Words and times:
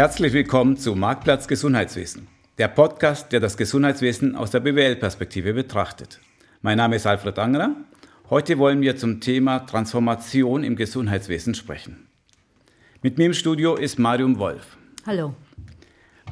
Herzlich 0.00 0.32
willkommen 0.32 0.78
zu 0.78 0.94
Marktplatz 0.94 1.46
Gesundheitswesen, 1.46 2.26
der 2.56 2.68
Podcast, 2.68 3.32
der 3.32 3.40
das 3.40 3.58
Gesundheitswesen 3.58 4.34
aus 4.34 4.50
der 4.50 4.60
BWL-Perspektive 4.60 5.52
betrachtet. 5.52 6.20
Mein 6.62 6.78
Name 6.78 6.96
ist 6.96 7.06
Alfred 7.06 7.38
Angerer. 7.38 7.76
Heute 8.30 8.56
wollen 8.56 8.80
wir 8.80 8.96
zum 8.96 9.20
Thema 9.20 9.58
Transformation 9.58 10.64
im 10.64 10.74
Gesundheitswesen 10.74 11.54
sprechen. 11.54 12.08
Mit 13.02 13.18
mir 13.18 13.26
im 13.26 13.34
Studio 13.34 13.76
ist 13.76 13.98
Marion 13.98 14.38
Wolf. 14.38 14.78
Hallo. 15.04 15.34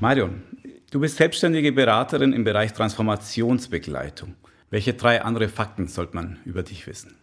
Marion, 0.00 0.44
du 0.90 1.00
bist 1.00 1.18
selbstständige 1.18 1.70
Beraterin 1.70 2.32
im 2.32 2.44
Bereich 2.44 2.72
Transformationsbegleitung. 2.72 4.34
Welche 4.70 4.94
drei 4.94 5.20
andere 5.20 5.50
Fakten 5.50 5.88
sollte 5.88 6.16
man 6.16 6.38
über 6.46 6.62
dich 6.62 6.86
wissen? 6.86 7.18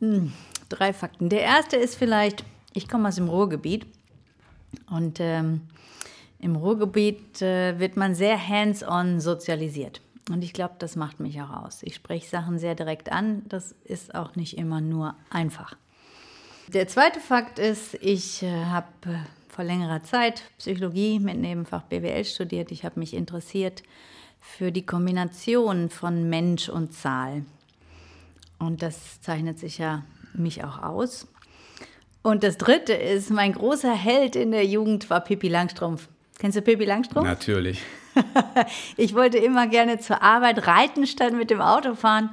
Hm, 0.00 0.34
drei 0.68 0.92
Fakten. 0.92 1.30
Der 1.30 1.40
erste 1.40 1.76
ist 1.76 1.94
vielleicht, 1.94 2.44
ich 2.74 2.90
komme 2.90 3.08
aus 3.08 3.16
dem 3.16 3.28
Ruhrgebiet 3.28 3.86
und 4.90 5.18
ähm, 5.20 5.62
im 6.38 6.56
Ruhrgebiet 6.56 7.40
äh, 7.42 7.78
wird 7.78 7.96
man 7.96 8.14
sehr 8.14 8.36
hands-on 8.48 9.20
sozialisiert. 9.20 10.00
Und 10.30 10.42
ich 10.42 10.52
glaube, 10.52 10.74
das 10.78 10.96
macht 10.96 11.20
mich 11.20 11.40
auch 11.40 11.64
aus. 11.64 11.82
Ich 11.82 11.94
spreche 11.94 12.28
Sachen 12.28 12.58
sehr 12.58 12.74
direkt 12.74 13.12
an. 13.12 13.42
Das 13.48 13.74
ist 13.84 14.14
auch 14.14 14.36
nicht 14.36 14.56
immer 14.56 14.80
nur 14.80 15.14
einfach. 15.30 15.76
Der 16.68 16.88
zweite 16.88 17.20
Fakt 17.20 17.58
ist, 17.58 17.94
ich 18.00 18.42
äh, 18.42 18.64
habe 18.64 18.88
äh, 19.06 19.18
vor 19.48 19.64
längerer 19.64 20.02
Zeit 20.02 20.42
Psychologie 20.58 21.18
mit 21.18 21.36
Nebenfach 21.36 21.82
BWL 21.82 22.24
studiert. 22.24 22.72
Ich 22.72 22.84
habe 22.84 22.98
mich 22.98 23.14
interessiert 23.14 23.82
für 24.40 24.72
die 24.72 24.86
Kombination 24.86 25.90
von 25.90 26.28
Mensch 26.28 26.68
und 26.68 26.92
Zahl. 26.92 27.44
Und 28.58 28.82
das 28.82 29.20
zeichnet 29.20 29.58
sich 29.58 29.78
ja 29.78 30.04
mich 30.32 30.64
auch 30.64 30.82
aus. 30.82 31.26
Und 32.24 32.42
das 32.42 32.56
dritte 32.56 32.94
ist, 32.94 33.30
mein 33.30 33.52
großer 33.52 33.94
Held 33.94 34.34
in 34.34 34.50
der 34.50 34.64
Jugend 34.64 35.10
war 35.10 35.20
Pippi 35.20 35.48
Langstrumpf. 35.48 36.08
Kennst 36.38 36.56
du 36.56 36.62
Pippi 36.62 36.86
Langstrumpf? 36.86 37.26
Natürlich. 37.26 37.82
ich 38.96 39.14
wollte 39.14 39.36
immer 39.36 39.66
gerne 39.66 39.98
zur 39.98 40.22
Arbeit 40.22 40.66
reiten 40.66 41.06
statt 41.06 41.34
mit 41.34 41.50
dem 41.50 41.60
Auto 41.60 41.94
fahren. 41.94 42.30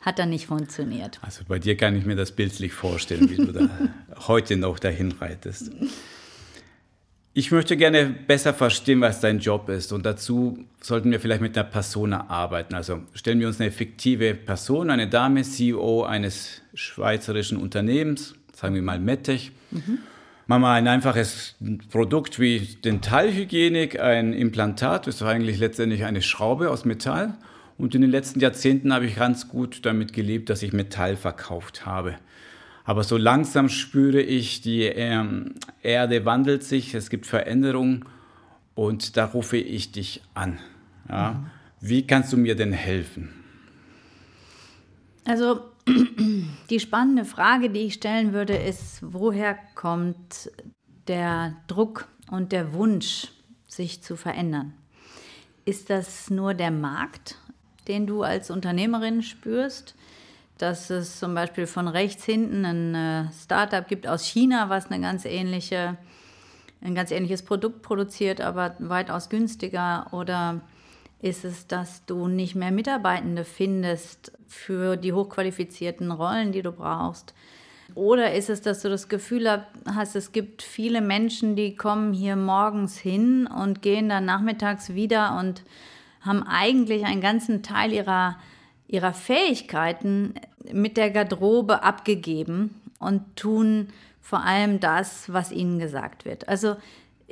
Hat 0.00 0.18
dann 0.18 0.30
nicht 0.30 0.46
funktioniert. 0.46 1.18
Also 1.20 1.42
bei 1.46 1.58
dir 1.58 1.76
kann 1.76 1.94
ich 1.94 2.06
mir 2.06 2.16
das 2.16 2.32
bildlich 2.32 2.72
vorstellen, 2.72 3.28
wie 3.28 3.36
du 3.36 3.52
da 3.52 3.68
heute 4.28 4.56
noch 4.56 4.78
dahin 4.78 5.12
reitest. 5.12 5.70
Ich 7.34 7.50
möchte 7.50 7.76
gerne 7.76 8.06
besser 8.06 8.54
verstehen, 8.54 9.02
was 9.02 9.20
dein 9.20 9.40
Job 9.40 9.68
ist. 9.68 9.92
Und 9.92 10.06
dazu 10.06 10.64
sollten 10.80 11.10
wir 11.10 11.20
vielleicht 11.20 11.42
mit 11.42 11.58
einer 11.58 11.68
Persona 11.68 12.30
arbeiten. 12.30 12.74
Also 12.74 13.02
stellen 13.12 13.40
wir 13.40 13.48
uns 13.48 13.60
eine 13.60 13.72
fiktive 13.72 14.34
Person, 14.34 14.88
eine 14.88 15.06
Dame, 15.06 15.42
CEO 15.42 16.04
eines 16.04 16.62
schweizerischen 16.72 17.58
Unternehmens, 17.58 18.34
sagen 18.54 18.74
wir 18.74 18.82
mal 18.82 18.98
Mettech. 18.98 19.52
Mhm. 19.70 19.98
Machen 20.46 20.62
wir 20.62 20.70
ein 20.72 20.88
einfaches 20.88 21.56
Produkt 21.90 22.38
wie 22.38 22.60
Dentalhygienik, 22.84 23.98
ein 23.98 24.34
Implantat, 24.34 25.06
das 25.06 25.16
ist 25.16 25.22
eigentlich 25.22 25.58
letztendlich 25.58 26.04
eine 26.04 26.20
Schraube 26.20 26.70
aus 26.70 26.84
Metall. 26.84 27.34
Und 27.78 27.94
in 27.94 28.02
den 28.02 28.10
letzten 28.10 28.40
Jahrzehnten 28.40 28.92
habe 28.92 29.06
ich 29.06 29.16
ganz 29.16 29.48
gut 29.48 29.84
damit 29.84 30.12
gelebt, 30.12 30.50
dass 30.50 30.62
ich 30.62 30.72
Metall 30.72 31.16
verkauft 31.16 31.86
habe. 31.86 32.16
Aber 32.84 33.02
so 33.02 33.16
langsam 33.16 33.70
spüre 33.70 34.20
ich, 34.20 34.60
die 34.60 34.82
ähm, 34.82 35.54
Erde 35.82 36.24
wandelt 36.26 36.62
sich, 36.62 36.94
es 36.94 37.08
gibt 37.08 37.26
Veränderungen 37.26 38.04
und 38.74 39.16
da 39.16 39.24
rufe 39.24 39.56
ich 39.56 39.92
dich 39.92 40.22
an. 40.34 40.58
Ja? 41.08 41.32
Mhm. 41.32 41.46
Wie 41.80 42.06
kannst 42.06 42.32
du 42.32 42.36
mir 42.36 42.54
denn 42.54 42.72
helfen? 42.72 43.30
Also 45.24 45.62
die 45.86 46.80
spannende 46.80 47.24
Frage, 47.24 47.70
die 47.70 47.80
ich 47.80 47.94
stellen 47.94 48.32
würde, 48.32 48.56
ist, 48.56 49.00
woher 49.02 49.58
kommt 49.74 50.50
der 51.08 51.56
Druck 51.66 52.08
und 52.30 52.52
der 52.52 52.72
Wunsch, 52.72 53.28
sich 53.66 54.02
zu 54.02 54.16
verändern? 54.16 54.72
Ist 55.64 55.90
das 55.90 56.30
nur 56.30 56.54
der 56.54 56.70
Markt, 56.70 57.38
den 57.88 58.06
du 58.06 58.22
als 58.22 58.50
Unternehmerin 58.50 59.22
spürst? 59.22 59.94
Dass 60.58 60.90
es 60.90 61.18
zum 61.18 61.34
Beispiel 61.34 61.66
von 61.66 61.88
rechts 61.88 62.24
hinten 62.24 62.64
ein 62.64 62.94
äh, 62.94 63.32
Startup 63.32 63.86
gibt 63.86 64.06
aus 64.06 64.24
China, 64.24 64.68
was 64.68 64.90
eine 64.90 65.00
ganz 65.00 65.24
ähnliche, 65.24 65.96
ein 66.80 66.94
ganz 66.94 67.10
ähnliches 67.10 67.42
Produkt 67.42 67.82
produziert, 67.82 68.40
aber 68.40 68.76
weitaus 68.78 69.28
günstiger? 69.28 70.06
Oder 70.12 70.60
ist 71.24 71.46
es, 71.46 71.66
dass 71.66 72.04
du 72.04 72.28
nicht 72.28 72.54
mehr 72.54 72.70
Mitarbeitende 72.70 73.44
findest 73.44 74.32
für 74.46 74.98
die 74.98 75.14
hochqualifizierten 75.14 76.10
Rollen, 76.10 76.52
die 76.52 76.60
du 76.60 76.70
brauchst? 76.70 77.32
Oder 77.94 78.34
ist 78.34 78.50
es, 78.50 78.60
dass 78.60 78.82
du 78.82 78.90
das 78.90 79.08
Gefühl 79.08 79.62
hast, 79.86 80.16
es 80.16 80.32
gibt 80.32 80.60
viele 80.60 81.00
Menschen, 81.00 81.56
die 81.56 81.76
kommen 81.76 82.12
hier 82.12 82.36
morgens 82.36 82.98
hin 82.98 83.46
und 83.46 83.80
gehen 83.80 84.10
dann 84.10 84.26
nachmittags 84.26 84.92
wieder 84.92 85.38
und 85.38 85.62
haben 86.20 86.42
eigentlich 86.42 87.06
einen 87.06 87.22
ganzen 87.22 87.62
Teil 87.62 87.94
ihrer, 87.94 88.36
ihrer 88.86 89.14
Fähigkeiten 89.14 90.34
mit 90.72 90.98
der 90.98 91.10
Garderobe 91.10 91.82
abgegeben 91.82 92.82
und 92.98 93.36
tun 93.36 93.88
vor 94.20 94.44
allem 94.44 94.78
das, 94.78 95.32
was 95.32 95.52
ihnen 95.52 95.78
gesagt 95.78 96.26
wird. 96.26 96.48
Also 96.48 96.76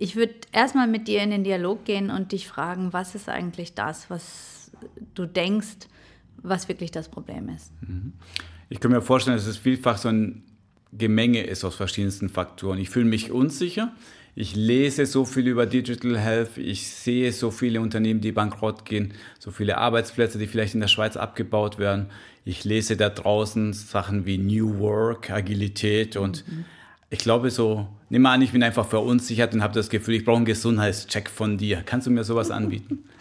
ich 0.02 0.16
würde 0.16 0.34
erstmal 0.50 0.88
mit 0.88 1.06
dir 1.06 1.22
in 1.22 1.30
den 1.30 1.44
Dialog 1.44 1.84
gehen 1.84 2.10
und 2.10 2.32
dich 2.32 2.48
fragen, 2.48 2.92
was 2.92 3.14
ist 3.14 3.28
eigentlich 3.28 3.74
das, 3.74 4.10
was 4.10 4.72
du 5.14 5.26
denkst, 5.26 5.86
was 6.38 6.66
wirklich 6.66 6.90
das 6.90 7.08
Problem 7.08 7.48
ist. 7.48 7.70
Mhm. 7.82 8.12
Ich 8.68 8.80
kann 8.80 8.90
mir 8.90 9.00
vorstellen, 9.00 9.36
dass 9.36 9.46
es 9.46 9.58
vielfach 9.58 9.98
so 9.98 10.08
ein 10.08 10.42
Gemenge 10.90 11.44
ist 11.44 11.62
aus 11.64 11.76
verschiedensten 11.76 12.28
Faktoren. 12.28 12.78
Ich 12.78 12.90
fühle 12.90 13.04
mich 13.04 13.30
unsicher. 13.30 13.92
Ich 14.34 14.56
lese 14.56 15.06
so 15.06 15.24
viel 15.24 15.46
über 15.46 15.66
Digital 15.66 16.18
Health. 16.18 16.58
Ich 16.58 16.90
sehe 16.90 17.30
so 17.30 17.52
viele 17.52 17.80
Unternehmen, 17.80 18.20
die 18.20 18.32
bankrott 18.32 18.84
gehen, 18.84 19.14
so 19.38 19.52
viele 19.52 19.78
Arbeitsplätze, 19.78 20.36
die 20.36 20.48
vielleicht 20.48 20.74
in 20.74 20.80
der 20.80 20.88
Schweiz 20.88 21.16
abgebaut 21.16 21.78
werden. 21.78 22.06
Ich 22.44 22.64
lese 22.64 22.96
da 22.96 23.08
draußen 23.08 23.72
Sachen 23.72 24.26
wie 24.26 24.38
New 24.38 24.80
Work, 24.80 25.30
Agilität 25.30 26.16
und 26.16 26.44
mhm 26.48 26.64
ich 27.12 27.18
glaube 27.18 27.50
so, 27.50 27.88
mal 28.20 28.34
an, 28.34 28.42
ich 28.42 28.52
bin 28.52 28.62
einfach 28.62 28.86
verunsichert 28.86 29.54
und 29.54 29.62
habe 29.62 29.74
das 29.74 29.88
Gefühl, 29.88 30.14
ich 30.14 30.24
brauche 30.24 30.36
einen 30.36 30.44
Gesundheitscheck 30.44 31.30
von 31.30 31.56
dir. 31.56 31.82
Kannst 31.84 32.06
du 32.06 32.10
mir 32.10 32.24
sowas 32.24 32.50
anbieten? 32.50 33.04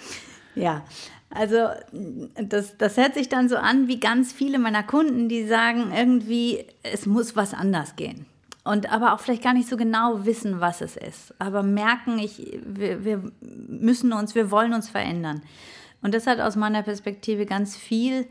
Ja, 0.54 0.84
also 1.30 1.70
das, 2.36 2.76
das 2.78 2.98
hört 2.98 3.14
sich 3.14 3.30
dann 3.30 3.48
so 3.48 3.56
an 3.56 3.88
wie 3.88 4.02
ganz 4.02 4.34
viele 4.34 4.60
meiner 4.60 4.84
Kunden, 4.84 5.30
die 5.30 5.46
sagen 5.46 5.94
irgendwie, 5.96 6.66
es 6.84 7.06
muss 7.06 7.38
was 7.38 7.54
anders 7.54 7.96
gehen. 7.96 8.26
Und 8.64 8.92
aber 8.92 9.14
auch 9.14 9.22
vielleicht 9.22 9.44
gar 9.44 9.54
nicht 9.54 9.70
so 9.70 9.78
genau 9.78 10.26
wissen, 10.26 10.60
was 10.60 10.82
es 10.82 10.98
ist. 10.98 11.34
Aber 11.40 11.64
merken, 11.64 12.20
ich, 12.20 12.60
wir, 12.66 13.06
wir 13.06 13.24
müssen 13.40 14.12
uns, 14.12 14.36
wir 14.36 14.52
wollen 14.52 14.74
uns 14.74 14.90
verändern. 14.90 15.42
Und 16.02 16.14
das 16.14 16.28
hat 16.28 16.40
aus 16.40 16.56
meiner 16.56 16.84
Perspektive 16.84 17.46
ganz 17.46 17.78
viel 17.78 18.28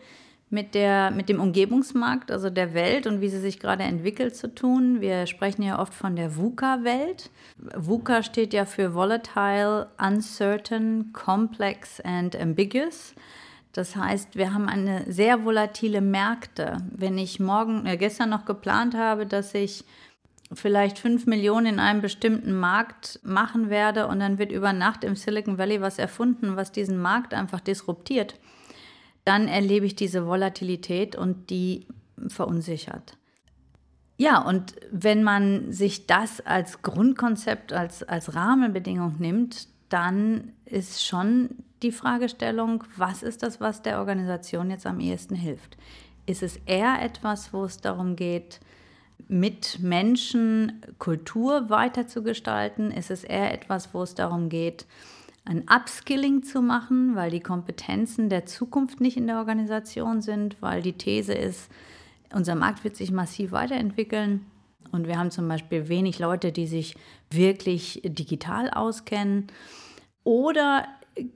mit, 0.51 0.75
der, 0.75 1.13
mit 1.13 1.29
dem 1.29 1.41
Umgebungsmarkt, 1.41 2.31
also 2.31 2.51
der 2.51 2.75
Welt 2.75 3.07
und 3.07 3.21
wie 3.21 3.29
sie 3.29 3.39
sich 3.39 3.61
gerade 3.61 3.85
entwickelt 3.85 4.37
zu 4.37 4.53
tun. 4.53 5.01
Wir 5.01 5.27
sprechen 5.27 5.63
ja 5.63 5.79
oft 5.79 5.95
von 5.95 6.17
der 6.17 6.37
VUCA-Welt. 6.37 7.31
VUCA 7.77 8.25
steht 8.25 8.53
ja 8.53 8.65
für 8.65 8.93
Volatile, 8.95 9.89
Uncertain, 9.99 11.13
Complex 11.13 12.01
and 12.01 12.35
Ambiguous. 12.35 13.15
Das 13.73 13.95
heißt, 13.95 14.35
wir 14.35 14.53
haben 14.53 14.69
eine 14.69 15.05
sehr 15.07 15.45
volatile 15.45 16.01
Märkte. 16.01 16.79
Wenn 16.91 17.17
ich 17.19 17.39
morgen, 17.39 17.87
äh, 17.87 17.97
gestern 17.97 18.31
noch 18.31 18.45
geplant 18.45 18.97
habe, 18.97 19.27
dass 19.27 19.55
ich 19.55 19.85
vielleicht 20.53 20.99
fünf 20.99 21.27
Millionen 21.27 21.67
in 21.67 21.79
einem 21.79 22.01
bestimmten 22.01 22.53
Markt 22.53 23.21
machen 23.23 23.71
werde 23.71 24.09
und 24.09 24.19
dann 24.19 24.39
wird 24.39 24.51
über 24.51 24.73
Nacht 24.73 25.05
im 25.05 25.15
Silicon 25.15 25.59
Valley 25.59 25.81
was 25.81 26.01
erfunden, 26.01 26.57
was 26.57 26.73
diesen 26.73 27.01
Markt 27.01 27.35
einfach 27.35 27.61
disruptiert, 27.61 28.35
dann 29.31 29.47
erlebe 29.47 29.87
ich 29.87 29.95
diese 29.95 30.27
Volatilität 30.27 31.15
und 31.15 31.51
die 31.51 31.87
verunsichert. 32.27 33.17
Ja, 34.17 34.43
und 34.43 34.75
wenn 34.91 35.23
man 35.23 35.71
sich 35.71 36.09
das 36.09 36.41
als 36.41 36.83
Grundkonzept, 36.83 37.73
als, 37.73 38.03
als 38.03 38.35
Rahmenbedingung 38.35 39.21
nimmt, 39.21 39.69
dann 39.89 40.53
ist 40.65 41.07
schon 41.07 41.51
die 41.85 41.93
Fragestellung, 41.93 42.83
was 42.97 43.23
ist 43.23 43.45
das, 43.45 43.61
was 43.61 43.83
der 43.83 44.01
Organisation 44.01 44.69
jetzt 44.69 44.85
am 44.85 44.99
ehesten 44.99 45.37
hilft? 45.37 45.77
Ist 46.27 46.43
es 46.43 46.57
eher 46.67 47.01
etwas, 47.01 47.53
wo 47.53 47.63
es 47.63 47.81
darum 47.81 48.17
geht, 48.17 48.59
mit 49.29 49.79
Menschen 49.79 50.83
Kultur 50.99 51.71
weiterzugestalten? 51.71 52.91
Ist 52.91 53.13
es 53.13 53.23
eher 53.23 53.55
etwas, 53.55 53.95
wo 53.95 54.03
es 54.03 54.17
darum 54.17 54.49
geht, 54.49 54.87
ein 55.45 55.65
Upskilling 55.69 56.43
zu 56.43 56.63
machen, 56.63 57.17
weil 57.17 57.31
die 57.31 57.41
Kompetenzen 57.41 58.29
der 58.29 58.47
Zukunft 58.47 59.01
nicht 59.01 59.17
in 59.17 59.27
der 59.27 59.39
Organisation 59.39 60.21
sind, 60.21 60.61
weil 60.61 60.83
die 60.83 60.93
These 60.93 61.33
ist, 61.33 61.71
unser 62.33 62.55
Markt 62.55 62.85
wird 62.85 62.97
sich 62.97 63.11
massiv 63.11 63.53
weiterentwickeln 63.53 64.47
und 64.93 65.07
wir 65.07 65.19
haben 65.19 65.31
zum 65.31 65.49
Beispiel 65.49 65.89
wenig 65.89 66.19
Leute, 66.19 66.53
die 66.53 66.67
sich 66.67 66.97
wirklich 67.31 68.01
digital 68.05 68.71
auskennen. 68.71 69.47
Oder 70.25 70.87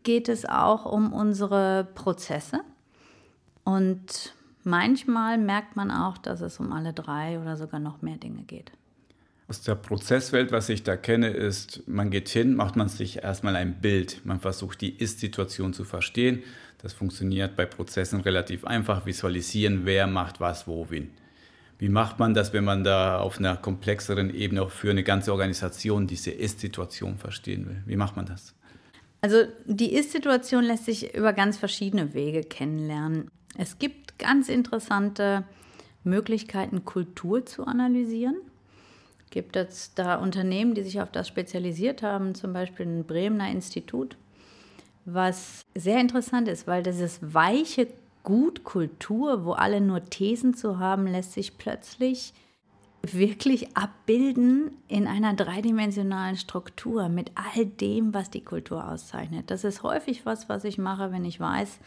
geht 0.03 0.29
es 0.29 0.45
auch 0.45 0.91
um 0.91 1.13
unsere 1.13 1.89
Prozesse? 1.95 2.61
Und 3.65 4.35
manchmal 4.63 5.39
merkt 5.39 5.77
man 5.77 5.91
auch, 5.91 6.19
dass 6.19 6.41
es 6.41 6.61
um 6.61 6.73
alle 6.73 6.93
drei 6.93 7.41
oder 7.41 7.57
sogar 7.57 7.81
noch 7.81 8.03
mehr 8.03 8.17
Dinge 8.17 8.43
geht. 8.43 8.73
Aus 9.47 9.61
der 9.61 9.75
Prozesswelt, 9.75 10.53
was 10.53 10.71
ich 10.71 10.85
da 10.85 10.97
kenne, 10.97 11.29
ist, 11.29 11.87
man 11.87 12.11
geht 12.11 12.31
hin, 12.31 12.55
macht 12.55 12.77
man 12.77 12.89
sich 12.89 13.23
erstmal 13.23 13.57
ein 13.57 13.81
Bild. 13.81 14.25
Man 14.25 14.41
versucht 14.41 14.81
die 14.81 14.91
Ist-Situation 14.91 15.75
zu 15.75 15.85
verstehen. 15.85 16.43
Das 16.79 16.95
funktioniert 16.95 17.55
bei 17.55 17.67
Prozessen 17.67 18.21
relativ 18.21 18.65
einfach. 18.65 19.05
Visualisieren, 19.05 19.83
wer 19.85 20.07
macht 20.07 20.41
was, 20.41 20.67
wo, 20.67 20.89
wen. 20.89 21.11
Wie 21.79 21.91
macht 21.91 22.19
man 22.19 22.33
das, 22.33 22.55
wenn 22.55 22.65
man 22.65 22.85
da 22.85 23.19
auf 23.19 23.39
einer 23.39 23.57
komplexeren 23.57 24.35
Ebene 24.35 24.63
auch 24.63 24.71
für 24.71 24.91
eine 24.91 25.03
ganze 25.03 25.33
Organisation 25.33 26.07
diese 26.07 26.31
Ist-Situation 26.31 27.19
verstehen 27.19 27.67
will? 27.67 27.83
Wie 27.85 27.97
macht 27.97 28.17
man 28.17 28.25
das? 28.25 28.55
Also 29.21 29.45
die 29.67 29.93
Ist-Situation 29.93 30.65
lässt 30.65 30.87
sich 30.87 31.15
über 31.15 31.33
ganz 31.33 31.59
verschiedene 31.59 32.15
Wege 32.15 32.43
kennenlernen. 32.43 33.29
Es 33.59 33.79
gibt 33.79 34.19
ganz 34.19 34.49
interessante 34.49 35.45
Möglichkeiten, 36.03 36.85
Kultur 36.85 37.45
zu 37.45 37.65
analysieren. 37.67 38.37
Gibt 39.35 39.57
es 39.57 39.93
da 39.95 40.15
Unternehmen, 40.15 40.77
die 40.77 40.85
sich 40.85 41.01
auf 41.01 41.11
das 41.11 41.27
spezialisiert 41.27 42.05
haben, 42.05 42.37
zum 42.37 42.53
Beispiel 42.53 42.87
ein 42.87 43.03
Bremener 43.03 43.51
Institut, 43.51 44.17
was 45.07 45.63
sehr 45.75 45.99
interessant 45.99 46.47
ist, 46.47 46.69
weil 46.69 46.85
dieses 46.85 47.19
weiche 47.21 47.89
Gutkultur, 48.23 49.45
wo 49.45 49.51
alle 49.51 49.81
nur 49.81 50.05
Thesen 50.05 50.55
zu 50.55 50.79
haben, 50.79 51.09
lässt 51.09 51.33
sich 51.33 51.59
plötzlich 51.59 52.33
wirklich 53.03 53.77
abbilden 53.77 54.71
in 54.87 55.09
einer 55.09 55.35
dreidimensionalen 55.35 56.37
Struktur 56.37 57.09
mit 57.09 57.33
all 57.35 57.67
dem, 57.67 58.15
was 58.15 58.31
die 58.31 58.45
Kultur 58.45 58.89
auszeichnet. 58.89 59.51
Das 59.51 59.65
ist 59.65 59.83
häufig 59.83 60.25
was, 60.25 60.49
was 60.49 60.63
ich 60.63 60.79
mache, 60.79 61.11
wenn 61.11 61.25
ich 61.25 61.41
weiß, 61.41 61.81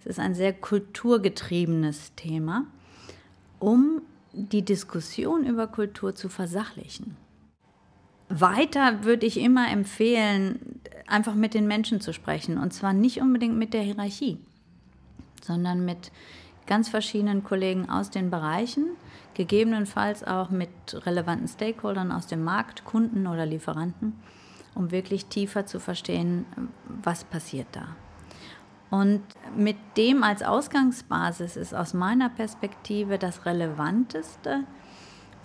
es 0.00 0.06
ist 0.06 0.20
ein 0.20 0.34
sehr 0.34 0.52
kulturgetriebenes 0.52 2.14
Thema, 2.14 2.66
um 3.58 4.02
die 4.32 4.64
Diskussion 4.64 5.44
über 5.44 5.66
Kultur 5.66 6.14
zu 6.14 6.28
versachlichen. 6.28 7.16
Weiter 8.28 9.04
würde 9.04 9.26
ich 9.26 9.40
immer 9.40 9.70
empfehlen, 9.70 10.80
einfach 11.06 11.34
mit 11.34 11.54
den 11.54 11.66
Menschen 11.66 12.00
zu 12.00 12.12
sprechen 12.12 12.58
und 12.58 12.72
zwar 12.72 12.92
nicht 12.92 13.20
unbedingt 13.20 13.56
mit 13.56 13.74
der 13.74 13.82
Hierarchie 13.82 14.38
sondern 15.42 15.84
mit 15.84 16.12
ganz 16.66 16.88
verschiedenen 16.88 17.42
Kollegen 17.42 17.88
aus 17.88 18.10
den 18.10 18.30
Bereichen, 18.30 18.86
gegebenenfalls 19.34 20.24
auch 20.24 20.50
mit 20.50 20.70
relevanten 21.06 21.48
Stakeholdern 21.48 22.12
aus 22.12 22.26
dem 22.26 22.44
Markt, 22.44 22.84
Kunden 22.84 23.26
oder 23.26 23.46
Lieferanten, 23.46 24.14
um 24.74 24.90
wirklich 24.90 25.26
tiefer 25.26 25.66
zu 25.66 25.80
verstehen, 25.80 26.46
was 27.02 27.24
passiert 27.24 27.66
da. 27.72 27.96
Und 28.90 29.22
mit 29.56 29.76
dem 29.96 30.22
als 30.22 30.42
Ausgangsbasis 30.42 31.56
ist 31.56 31.74
aus 31.74 31.94
meiner 31.94 32.28
Perspektive 32.28 33.18
das 33.18 33.46
Relevanteste 33.46 34.64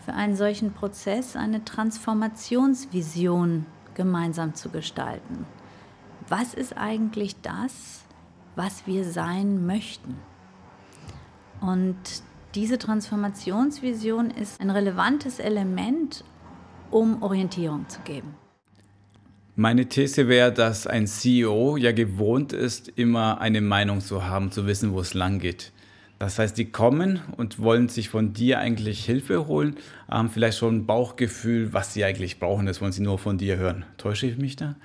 für 0.04 0.14
einen 0.14 0.36
solchen 0.36 0.74
Prozess 0.74 1.36
eine 1.36 1.64
Transformationsvision 1.64 3.68
gemeinsam 3.94 4.56
zu 4.56 4.70
gestalten. 4.70 5.46
Was 6.28 6.56
ist 6.56 6.76
eigentlich 6.76 7.40
das, 7.42 8.06
was 8.56 8.88
wir 8.88 9.06
sein 9.06 9.66
möchten. 9.66 10.16
Und 11.62 11.98
diese 12.56 12.78
Transformationsvision 12.78 14.32
ist 14.32 14.62
ein 14.62 14.70
relevantes 14.70 15.40
Element, 15.40 16.24
um 16.92 17.22
Orientierung 17.22 17.88
zu 17.90 18.00
geben. 18.02 18.36
Meine 19.58 19.88
These 19.88 20.28
wäre, 20.28 20.52
dass 20.52 20.86
ein 20.86 21.08
CEO 21.08 21.78
ja 21.78 21.94
gewohnt 21.94 22.52
ist, 22.52 22.90
immer 22.90 23.40
eine 23.40 23.62
Meinung 23.62 24.02
zu 24.02 24.26
haben, 24.26 24.52
zu 24.52 24.68
wissen, 24.68 24.92
wo 24.92 25.00
es 25.00 25.14
lang 25.14 25.40
geht. 25.40 25.72
Das 26.20 26.40
heißt, 26.40 26.58
die 26.58 26.72
kommen 26.72 27.22
und 27.38 27.60
wollen 27.60 27.88
sich 27.88 28.10
von 28.10 28.34
dir 28.34 28.60
eigentlich 28.60 29.06
Hilfe 29.06 29.48
holen, 29.48 29.78
haben 30.10 30.30
vielleicht 30.30 30.58
schon 30.58 30.76
ein 30.76 30.86
Bauchgefühl, 30.86 31.72
was 31.72 31.94
sie 31.94 32.04
eigentlich 32.04 32.38
brauchen. 32.40 32.66
Das 32.66 32.82
wollen 32.82 32.92
sie 32.92 33.02
nur 33.02 33.18
von 33.18 33.38
dir 33.38 33.56
hören. 33.56 33.86
Täusche 33.98 34.28
ich 34.28 34.38
mich 34.38 34.58
da? 34.58 34.76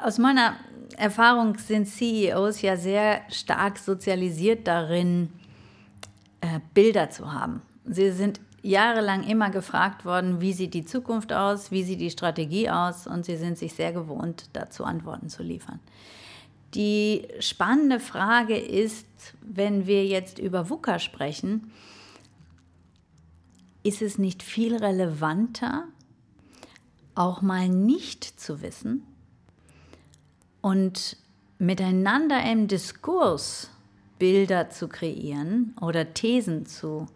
Aus 0.00 0.18
meiner 0.18 0.56
Erfahrung 0.96 1.58
sind 1.58 1.86
CEOs 1.86 2.62
ja 2.62 2.76
sehr 2.76 3.22
stark 3.28 3.76
sozialisiert 3.78 4.68
darin, 4.68 5.30
äh, 6.40 6.60
Bilder 6.74 7.10
zu 7.10 7.32
haben. 7.32 7.62
Sie 7.86 8.12
sind 8.12 8.40
jahrelang 8.62 9.24
immer 9.24 9.50
gefragt 9.50 10.04
worden, 10.04 10.40
wie 10.40 10.52
sieht 10.52 10.74
die 10.74 10.84
Zukunft 10.84 11.32
aus, 11.32 11.70
wie 11.70 11.82
sieht 11.82 12.00
die 12.00 12.10
Strategie 12.10 12.70
aus 12.70 13.06
und 13.06 13.24
sie 13.24 13.36
sind 13.36 13.58
sich 13.58 13.74
sehr 13.74 13.92
gewohnt, 13.92 14.48
dazu 14.52 14.84
Antworten 14.84 15.28
zu 15.28 15.42
liefern. 15.42 15.80
Die 16.74 17.28
spannende 17.40 18.00
Frage 18.00 18.56
ist, 18.56 19.06
wenn 19.42 19.86
wir 19.86 20.06
jetzt 20.06 20.38
über 20.38 20.70
VUCA 20.70 20.98
sprechen, 20.98 21.70
ist 23.82 24.00
es 24.00 24.16
nicht 24.16 24.42
viel 24.42 24.76
relevanter, 24.76 25.84
auch 27.14 27.42
mal 27.42 27.68
nicht 27.68 28.24
zu 28.24 28.62
wissen, 28.62 29.02
und 30.62 31.16
miteinander 31.58 32.42
im 32.50 32.68
Diskurs 32.68 33.68
Bilder 34.18 34.70
zu 34.70 34.88
kreieren 34.88 35.74
oder 35.80 36.14
Thesen 36.14 36.64
zu 36.64 37.06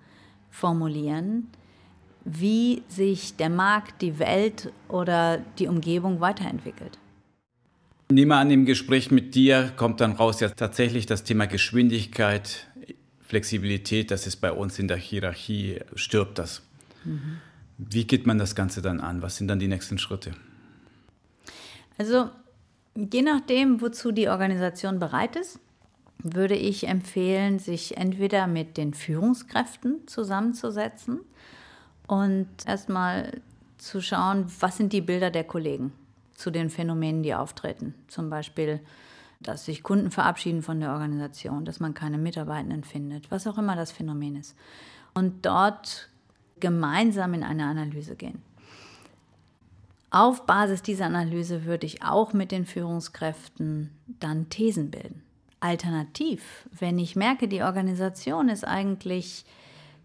formulieren, 0.50 1.48
wie 2.24 2.82
sich 2.88 3.36
der 3.36 3.50
Markt, 3.50 4.02
die 4.02 4.18
Welt 4.18 4.72
oder 4.88 5.38
die 5.58 5.68
Umgebung 5.68 6.20
weiterentwickelt. 6.20 6.98
Nehme 8.10 8.36
an, 8.36 8.50
im 8.50 8.66
Gespräch 8.66 9.10
mit 9.10 9.34
dir 9.34 9.72
kommt 9.76 10.00
dann 10.00 10.12
raus 10.12 10.40
ja 10.40 10.48
tatsächlich 10.48 11.06
das 11.06 11.24
Thema 11.24 11.46
Geschwindigkeit, 11.46 12.66
Flexibilität, 13.20 14.10
das 14.10 14.26
ist 14.26 14.36
bei 14.36 14.52
uns 14.52 14.78
in 14.78 14.86
der 14.86 14.96
Hierarchie, 14.96 15.80
stirbt 15.94 16.38
das. 16.38 16.62
Mhm. 17.04 17.38
Wie 17.78 18.04
geht 18.04 18.26
man 18.26 18.38
das 18.38 18.54
Ganze 18.54 18.80
dann 18.80 19.00
an? 19.00 19.22
Was 19.22 19.36
sind 19.36 19.48
dann 19.48 19.58
die 19.58 19.68
nächsten 19.68 19.98
Schritte? 19.98 20.32
Also 21.98 22.30
Je 22.96 23.20
nachdem, 23.20 23.82
wozu 23.82 24.10
die 24.10 24.28
Organisation 24.28 24.98
bereit 24.98 25.36
ist, 25.36 25.60
würde 26.18 26.56
ich 26.56 26.88
empfehlen, 26.88 27.58
sich 27.58 27.96
entweder 27.96 28.46
mit 28.46 28.76
den 28.76 28.94
Führungskräften 28.94 30.06
zusammenzusetzen 30.06 31.20
und 32.06 32.48
erstmal 32.66 33.40
zu 33.78 34.00
schauen, 34.00 34.46
was 34.60 34.76
sind 34.76 34.92
die 34.92 35.00
Bilder 35.00 35.30
der 35.30 35.44
Kollegen 35.44 35.92
zu 36.34 36.50
den 36.50 36.70
Phänomenen, 36.70 37.22
die 37.22 37.34
auftreten. 37.34 37.94
Zum 38.08 38.30
Beispiel, 38.30 38.80
dass 39.40 39.66
sich 39.66 39.82
Kunden 39.82 40.10
verabschieden 40.10 40.62
von 40.62 40.80
der 40.80 40.92
Organisation, 40.92 41.64
dass 41.64 41.80
man 41.80 41.94
keine 41.94 42.18
Mitarbeitenden 42.18 42.84
findet, 42.84 43.30
was 43.30 43.46
auch 43.46 43.58
immer 43.58 43.76
das 43.76 43.92
Phänomen 43.92 44.36
ist. 44.36 44.56
Und 45.14 45.46
dort 45.46 46.08
gemeinsam 46.60 47.34
in 47.34 47.42
eine 47.42 47.66
Analyse 47.66 48.16
gehen. 48.16 48.42
Auf 50.10 50.46
Basis 50.46 50.82
dieser 50.82 51.06
Analyse 51.06 51.64
würde 51.64 51.86
ich 51.86 52.02
auch 52.02 52.32
mit 52.32 52.52
den 52.52 52.64
Führungskräften 52.64 53.90
dann 54.06 54.48
Thesen 54.48 54.90
bilden. 54.90 55.22
Alternativ, 55.66 56.68
wenn 56.70 56.98
ich 56.98 57.16
merke, 57.16 57.48
die 57.48 57.62
Organisation 57.62 58.48
ist 58.48 58.64
eigentlich 58.64 59.44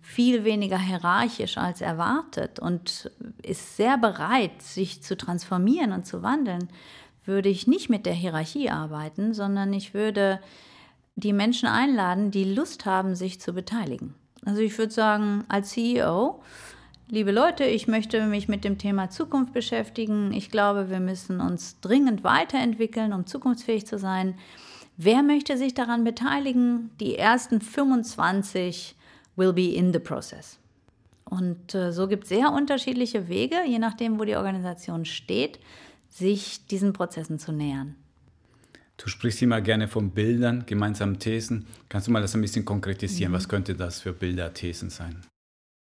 viel 0.01 0.43
weniger 0.43 0.79
hierarchisch 0.79 1.57
als 1.57 1.81
erwartet 1.81 2.59
und 2.59 3.11
ist 3.43 3.77
sehr 3.77 3.97
bereit, 3.97 4.61
sich 4.61 5.03
zu 5.03 5.15
transformieren 5.15 5.91
und 5.91 6.05
zu 6.07 6.23
wandeln, 6.23 6.69
würde 7.23 7.49
ich 7.49 7.67
nicht 7.67 7.89
mit 7.89 8.07
der 8.07 8.13
Hierarchie 8.13 8.71
arbeiten, 8.71 9.33
sondern 9.33 9.71
ich 9.73 9.93
würde 9.93 10.39
die 11.15 11.33
Menschen 11.33 11.67
einladen, 11.67 12.31
die 12.31 12.45
Lust 12.45 12.85
haben, 12.85 13.15
sich 13.15 13.39
zu 13.39 13.53
beteiligen. 13.53 14.15
Also 14.43 14.61
ich 14.61 14.75
würde 14.77 14.91
sagen, 14.91 15.45
als 15.47 15.69
CEO 15.69 16.41
liebe 17.11 17.31
Leute, 17.31 17.65
ich 17.65 17.89
möchte 17.89 18.25
mich 18.25 18.47
mit 18.47 18.63
dem 18.63 18.77
Thema 18.77 19.09
Zukunft 19.09 19.51
beschäftigen. 19.51 20.31
Ich 20.31 20.49
glaube, 20.49 20.89
wir 20.89 21.01
müssen 21.01 21.41
uns 21.41 21.79
dringend 21.81 22.23
weiterentwickeln, 22.23 23.11
um 23.11 23.27
zukunftsfähig 23.27 23.85
zu 23.85 23.99
sein. 23.99 24.35
Wer 25.03 25.23
möchte 25.23 25.57
sich 25.57 25.73
daran 25.73 26.03
beteiligen? 26.03 26.91
Die 26.99 27.17
ersten 27.17 27.59
25 27.59 28.95
will 29.35 29.51
be 29.51 29.73
in 29.73 29.91
the 29.93 29.97
process. 29.97 30.59
Und 31.25 31.73
äh, 31.73 31.91
so 31.91 32.07
gibt 32.07 32.25
es 32.25 32.29
sehr 32.29 32.51
unterschiedliche 32.51 33.27
Wege, 33.27 33.55
je 33.65 33.79
nachdem, 33.79 34.19
wo 34.19 34.25
die 34.25 34.35
Organisation 34.35 35.05
steht, 35.05 35.57
sich 36.07 36.67
diesen 36.67 36.93
Prozessen 36.93 37.39
zu 37.39 37.51
nähern. 37.51 37.95
Du 38.97 39.07
sprichst 39.07 39.41
immer 39.41 39.59
gerne 39.59 39.87
von 39.87 40.11
Bildern, 40.11 40.67
gemeinsamen 40.67 41.17
Thesen. 41.17 41.65
Kannst 41.89 42.07
du 42.07 42.11
mal 42.11 42.21
das 42.21 42.35
ein 42.35 42.41
bisschen 42.41 42.65
konkretisieren? 42.65 43.31
Mhm. 43.31 43.37
Was 43.37 43.49
könnte 43.49 43.73
das 43.73 44.01
für 44.01 44.13
Bilder, 44.13 44.53
Thesen 44.53 44.91
sein? 44.91 45.19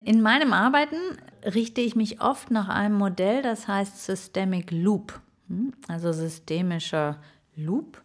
In 0.05 0.21
meinem 0.21 0.53
Arbeiten 0.53 0.95
richte 1.43 1.81
ich 1.81 1.97
mich 1.97 2.21
oft 2.21 2.51
nach 2.51 2.69
einem 2.69 2.95
Modell, 2.95 3.41
das 3.41 3.67
heißt 3.67 4.05
Systemic 4.05 4.71
Loop, 4.71 5.19
hm? 5.49 5.73
also 5.89 6.13
systemischer 6.13 7.19
Loop. 7.57 8.02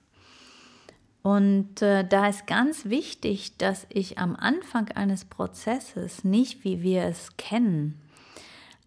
Und 1.22 1.82
äh, 1.82 2.06
da 2.06 2.28
ist 2.28 2.46
ganz 2.46 2.86
wichtig, 2.86 3.56
dass 3.58 3.86
ich 3.90 4.18
am 4.18 4.36
Anfang 4.36 4.90
eines 4.92 5.24
Prozesses 5.24 6.24
nicht, 6.24 6.64
wie 6.64 6.82
wir 6.82 7.04
es 7.04 7.36
kennen, 7.36 8.00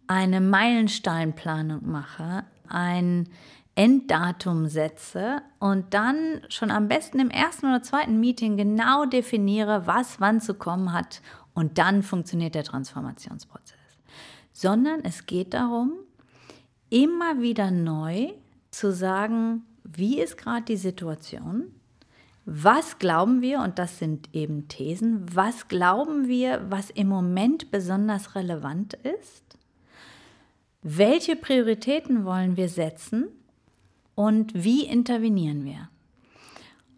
eine 0.07 0.41
Meilensteinplanung 0.41 1.89
mache, 1.89 2.43
ein 2.67 3.29
Enddatum 3.75 4.67
setze 4.67 5.41
und 5.59 5.93
dann 5.93 6.41
schon 6.49 6.71
am 6.71 6.87
besten 6.87 7.19
im 7.19 7.29
ersten 7.29 7.67
oder 7.67 7.81
zweiten 7.81 8.19
Meeting 8.19 8.57
genau 8.57 9.05
definiere, 9.05 9.87
was 9.87 10.19
wann 10.19 10.41
zu 10.41 10.53
kommen 10.53 10.91
hat 10.91 11.21
und 11.53 11.77
dann 11.77 12.03
funktioniert 12.03 12.55
der 12.55 12.63
Transformationsprozess. 12.63 13.77
sondern 14.53 15.01
es 15.03 15.25
geht 15.25 15.53
darum, 15.53 15.93
immer 16.89 17.41
wieder 17.41 17.71
neu 17.71 18.33
zu 18.69 18.91
sagen, 18.91 19.63
wie 19.83 20.19
ist 20.19 20.37
gerade 20.37 20.65
die 20.65 20.77
Situation? 20.77 21.73
Was 22.45 22.97
glauben 22.97 23.41
wir, 23.41 23.59
und 23.59 23.77
das 23.77 23.99
sind 23.99 24.29
eben 24.33 24.67
Thesen, 24.67 25.25
was 25.33 25.67
glauben 25.67 26.27
wir, 26.27 26.65
was 26.69 26.89
im 26.89 27.07
Moment 27.07 27.69
besonders 27.69 28.35
relevant 28.35 28.95
ist? 28.95 29.57
Welche 30.81 31.35
Prioritäten 31.35 32.25
wollen 32.25 32.57
wir 32.57 32.67
setzen 32.67 33.27
und 34.15 34.51
wie 34.55 34.85
intervenieren 34.85 35.63
wir? 35.65 35.89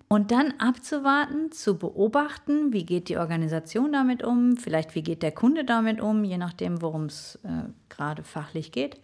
Und 0.08 0.32
dann 0.32 0.54
abzuwarten, 0.60 1.52
zu 1.52 1.78
beobachten, 1.78 2.72
wie 2.72 2.86
geht 2.86 3.10
die 3.10 3.18
Organisation 3.18 3.92
damit 3.92 4.24
um, 4.24 4.58
vielleicht 4.58 4.96
wie 4.96 5.02
geht 5.02 5.24
der 5.24 5.32
Kunde 5.32 5.66
damit 5.66 6.00
um, 6.00 6.24
je 6.24 6.38
nachdem, 6.38 6.82
worum 6.82 7.06
es 7.06 7.40
äh, 7.44 7.64
gerade 7.90 8.24
fachlich 8.24 8.72
geht. 8.72 9.02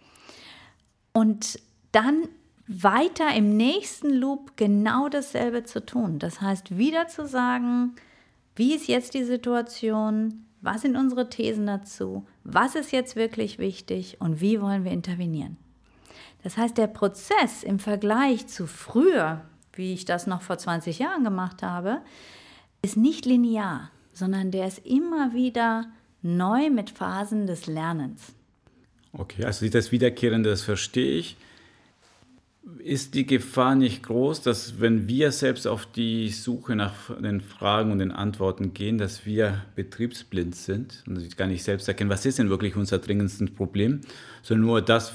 Und 1.12 1.60
dann 1.92 2.28
weiter 2.70 3.34
im 3.34 3.56
nächsten 3.56 4.10
Loop 4.10 4.56
genau 4.56 5.08
dasselbe 5.08 5.64
zu 5.64 5.84
tun. 5.84 6.20
Das 6.20 6.40
heißt, 6.40 6.78
wieder 6.78 7.08
zu 7.08 7.26
sagen, 7.26 7.96
wie 8.54 8.74
ist 8.74 8.86
jetzt 8.86 9.14
die 9.14 9.24
Situation, 9.24 10.44
was 10.60 10.82
sind 10.82 10.96
unsere 10.96 11.28
Thesen 11.28 11.66
dazu, 11.66 12.26
was 12.44 12.76
ist 12.76 12.92
jetzt 12.92 13.16
wirklich 13.16 13.58
wichtig 13.58 14.18
und 14.20 14.40
wie 14.40 14.60
wollen 14.60 14.84
wir 14.84 14.92
intervenieren. 14.92 15.56
Das 16.44 16.56
heißt, 16.56 16.78
der 16.78 16.86
Prozess 16.86 17.64
im 17.64 17.80
Vergleich 17.80 18.46
zu 18.46 18.68
früher, 18.68 19.42
wie 19.72 19.92
ich 19.92 20.04
das 20.04 20.28
noch 20.28 20.42
vor 20.42 20.56
20 20.56 21.00
Jahren 21.00 21.24
gemacht 21.24 21.64
habe, 21.64 22.02
ist 22.82 22.96
nicht 22.96 23.26
linear, 23.26 23.90
sondern 24.12 24.52
der 24.52 24.68
ist 24.68 24.86
immer 24.86 25.34
wieder 25.34 25.86
neu 26.22 26.70
mit 26.70 26.90
Phasen 26.90 27.48
des 27.48 27.66
Lernens. 27.66 28.32
Okay, 29.12 29.44
also 29.44 29.68
das 29.68 29.90
Wiederkehrende, 29.90 30.50
das 30.50 30.62
verstehe 30.62 31.18
ich. 31.18 31.36
Ist 32.78 33.14
die 33.14 33.26
Gefahr 33.26 33.74
nicht 33.74 34.02
groß, 34.02 34.42
dass 34.42 34.80
wenn 34.80 35.08
wir 35.08 35.32
selbst 35.32 35.66
auf 35.66 35.86
die 35.86 36.28
Suche 36.28 36.76
nach 36.76 36.92
den 37.18 37.40
Fragen 37.40 37.90
und 37.90 38.00
den 38.00 38.10
Antworten 38.10 38.74
gehen, 38.74 38.98
dass 38.98 39.24
wir 39.24 39.64
betriebsblind 39.76 40.54
sind 40.54 41.02
und 41.06 41.36
gar 41.38 41.46
nicht 41.46 41.62
selbst 41.62 41.88
erkennen, 41.88 42.10
was 42.10 42.26
ist 42.26 42.38
denn 42.38 42.50
wirklich 42.50 42.76
unser 42.76 42.98
dringendstes 42.98 43.54
Problem, 43.54 44.02
sondern 44.42 44.66
nur 44.66 44.82
das 44.82 45.14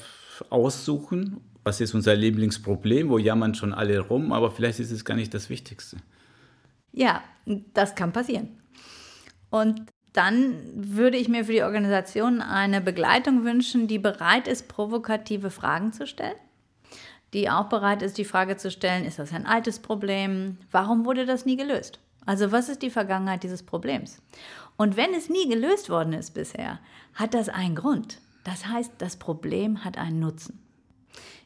aussuchen, 0.49 1.39
was 1.63 1.81
ist 1.81 1.93
unser 1.93 2.15
Lieblingsproblem, 2.15 3.09
wo 3.09 3.19
jammern 3.19 3.53
schon 3.53 3.73
alle 3.73 3.99
rum, 3.99 4.31
aber 4.31 4.49
vielleicht 4.49 4.79
ist 4.79 4.91
es 4.91 5.05
gar 5.05 5.15
nicht 5.15 5.33
das 5.33 5.49
Wichtigste. 5.49 5.97
Ja, 6.93 7.23
das 7.73 7.93
kann 7.93 8.11
passieren. 8.11 8.59
Und 9.51 9.81
dann 10.13 10.55
würde 10.73 11.17
ich 11.17 11.27
mir 11.27 11.45
für 11.45 11.51
die 11.51 11.63
Organisation 11.63 12.41
eine 12.41 12.81
Begleitung 12.81 13.43
wünschen, 13.43 13.87
die 13.87 13.99
bereit 13.99 14.47
ist, 14.47 14.67
provokative 14.67 15.51
Fragen 15.51 15.93
zu 15.93 16.07
stellen 16.07 16.35
die 17.35 17.49
auch 17.49 17.65
bereit 17.65 18.01
ist, 18.01 18.17
die 18.17 18.23
Frage 18.23 18.55
zu 18.55 18.71
stellen, 18.71 19.03
ist 19.03 19.19
das 19.19 19.33
ein 19.33 19.45
altes 19.45 19.79
Problem? 19.79 20.57
Warum 20.71 21.05
wurde 21.05 21.25
das 21.25 21.45
nie 21.45 21.57
gelöst? 21.57 21.99
Also 22.25 22.53
was 22.53 22.69
ist 22.69 22.81
die 22.81 22.89
Vergangenheit 22.89 23.43
dieses 23.43 23.61
Problems? 23.61 24.21
Und 24.77 24.95
wenn 24.95 25.13
es 25.13 25.29
nie 25.29 25.49
gelöst 25.49 25.89
worden 25.89 26.13
ist 26.13 26.33
bisher, 26.33 26.79
hat 27.13 27.33
das 27.33 27.49
einen 27.49 27.75
Grund. 27.75 28.19
Das 28.45 28.67
heißt, 28.67 28.93
das 28.99 29.17
Problem 29.17 29.83
hat 29.83 29.97
einen 29.97 30.21
Nutzen. 30.21 30.59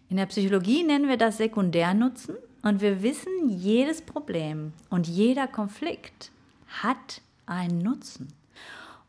In 0.09 0.17
der 0.17 0.27
Psychologie 0.27 0.83
nennen 0.83 1.09
wir 1.09 1.17
das 1.17 1.37
Sekundärnutzen 1.37 2.35
und 2.61 2.81
wir 2.81 3.01
wissen, 3.01 3.49
jedes 3.49 4.03
Problem 4.03 4.73
und 4.91 5.07
jeder 5.07 5.47
Konflikt 5.47 6.29
hat 6.67 7.21
einen 7.47 7.79
Nutzen. 7.79 8.27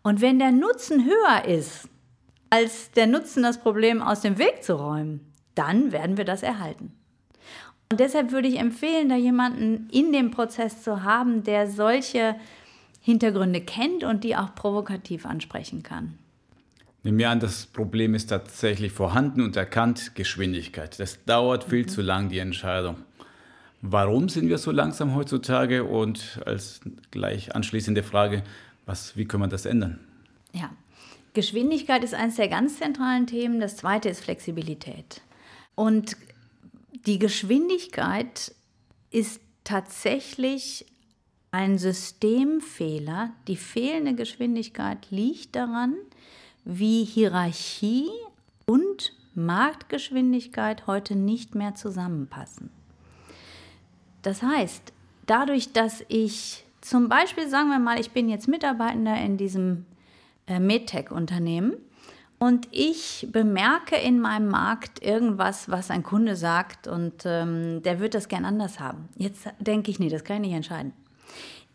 Und 0.03 0.23
wenn 0.23 0.39
der 0.39 0.53
Nutzen 0.53 1.05
höher 1.05 1.45
ist, 1.45 1.91
als 2.49 2.91
der 2.93 3.07
Nutzen, 3.07 3.43
das 3.43 3.59
Problem 3.59 4.01
aus 4.01 4.23
dem 4.23 4.39
Weg 4.39 4.65
zu 4.65 4.77
räumen, 4.77 5.30
dann 5.61 5.93
werden 5.93 6.17
wir 6.17 6.25
das 6.25 6.43
erhalten. 6.43 6.93
Und 7.91 8.01
deshalb 8.01 8.33
würde 8.33 8.49
ich 8.49 8.59
empfehlen, 8.59 9.11
da 9.11 9.17
jemanden 9.17 9.89
in 9.91 10.11
dem 10.11 10.31
Prozess 10.31 10.83
zu 10.83 11.03
haben, 11.03 11.45
der 11.45 11.71
solche 11.71 12.37
Hintergründe 13.03 13.61
kennt 13.61 14.05
und 14.05 14.25
die 14.25 14.37
auch 14.37 14.55
provokativ 14.55 15.27
ansprechen 15.27 15.83
kann. 15.83 16.17
Nehmen 17.03 17.19
wir 17.19 17.31
an, 17.31 17.41
das 17.41 17.67
Problem 17.67 18.15
ist 18.15 18.27
tatsächlich 18.27 18.93
vorhanden 18.93 19.43
und 19.43 19.57
erkannt, 19.57 20.15
Geschwindigkeit. 20.15 20.99
Das 20.99 21.23
dauert 21.25 21.65
viel 21.65 21.83
mhm. 21.83 21.89
zu 21.89 22.01
lang, 22.01 22.29
die 22.31 22.39
Entscheidung. 22.39 22.97
Warum 23.83 24.29
sind 24.29 24.49
wir 24.49 24.59
so 24.59 24.71
langsam 24.71 25.15
heutzutage? 25.15 25.85
Und 25.85 26.41
als 26.47 26.81
gleich 27.11 27.55
anschließende 27.55 28.03
Frage, 28.03 28.45
was, 28.87 29.17
wie 29.17 29.25
können 29.27 29.43
wir 29.43 29.49
das 29.49 29.67
ändern? 29.67 30.01
Ja, 30.53 30.71
Geschwindigkeit 31.33 32.05
ist 32.05 32.15
eines 32.15 32.37
der 32.37 32.49
ganz 32.49 32.79
zentralen 32.79 33.27
Themen. 33.27 33.61
Das 33.61 33.77
zweite 33.77 34.09
ist 34.09 34.23
Flexibilität. 34.23 35.23
Und 35.75 36.17
die 37.07 37.19
Geschwindigkeit 37.19 38.55
ist 39.11 39.41
tatsächlich 39.65 40.87
ein 41.51 41.79
Systemfehler. 41.79 43.31
Die 43.49 43.57
fehlende 43.57 44.15
Geschwindigkeit 44.15 45.11
liegt 45.11 45.57
daran, 45.57 45.95
wie 46.65 47.05
Hierarchie 47.05 48.09
und 48.67 49.13
Marktgeschwindigkeit 49.35 50.87
heute 50.87 51.17
nicht 51.17 51.55
mehr 51.55 51.75
zusammenpassen. 51.75 52.71
Das 54.23 54.43
heißt, 54.43 54.93
dadurch, 55.27 55.73
dass 55.73 56.05
ich 56.09 56.65
zum 56.81 57.09
Beispiel, 57.09 57.49
sagen 57.49 57.71
wir 57.71 57.79
mal, 57.79 58.01
ich 58.01 58.11
bin 58.11 58.29
jetzt 58.29 58.49
Mitarbeitender 58.49 59.17
in 59.17 59.37
diesem 59.37 59.87
äh, 60.47 60.59
MedTech-Unternehmen 60.59 61.75
und 62.43 62.69
ich 62.71 63.29
bemerke 63.31 63.97
in 63.97 64.19
meinem 64.19 64.49
Markt 64.49 65.05
irgendwas, 65.05 65.69
was 65.69 65.91
ein 65.91 66.03
Kunde 66.03 66.37
sagt 66.37 66.89
und 66.89 67.25
ähm, 67.27 67.83
der 67.83 68.01
wird 68.01 68.15
das 68.15 68.29
gern 68.29 68.47
anders 68.47 68.81
haben. 68.81 69.11
Jetzt 69.17 69.47
denke 69.59 69.91
ich, 69.91 70.01
nee, 70.01 70.09
das 70.09 70.25
kann 70.25 70.37
ich 70.37 70.49
nicht 70.49 70.57
entscheiden. 70.57 70.95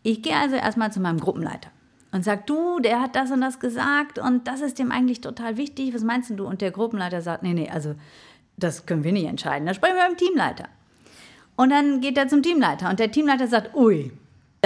Ich 0.02 0.22
gehe 0.22 0.36
also 0.36 0.56
erstmal 0.56 0.92
zu 0.92 0.98
meinem 1.00 1.20
Gruppenleiter 1.20 1.70
und 2.10 2.24
sage, 2.24 2.42
du, 2.46 2.80
der 2.80 3.00
hat 3.00 3.14
das 3.14 3.30
und 3.30 3.42
das 3.42 3.60
gesagt 3.60 4.18
und 4.18 4.48
das 4.48 4.60
ist 4.60 4.80
dem 4.80 4.90
eigentlich 4.90 5.20
total 5.20 5.56
wichtig. 5.56 5.94
Was 5.94 6.02
meinst 6.02 6.30
du? 6.30 6.44
Und 6.44 6.60
der 6.60 6.72
Gruppenleiter 6.72 7.22
sagt, 7.22 7.44
nee, 7.44 7.54
nee, 7.54 7.70
also 7.70 7.94
das 8.56 8.86
können 8.86 9.04
wir 9.04 9.12
nicht 9.12 9.26
entscheiden. 9.26 9.66
Da 9.66 9.74
sprechen 9.74 9.94
wir 9.94 10.08
mit 10.10 10.20
dem 10.20 10.26
Teamleiter. 10.26 10.64
Und 11.54 11.70
dann 11.70 12.00
geht 12.00 12.18
er 12.18 12.26
zum 12.26 12.42
Teamleiter 12.42 12.90
und 12.90 12.98
der 12.98 13.12
Teamleiter 13.12 13.46
sagt, 13.46 13.74
ui, 13.76 14.10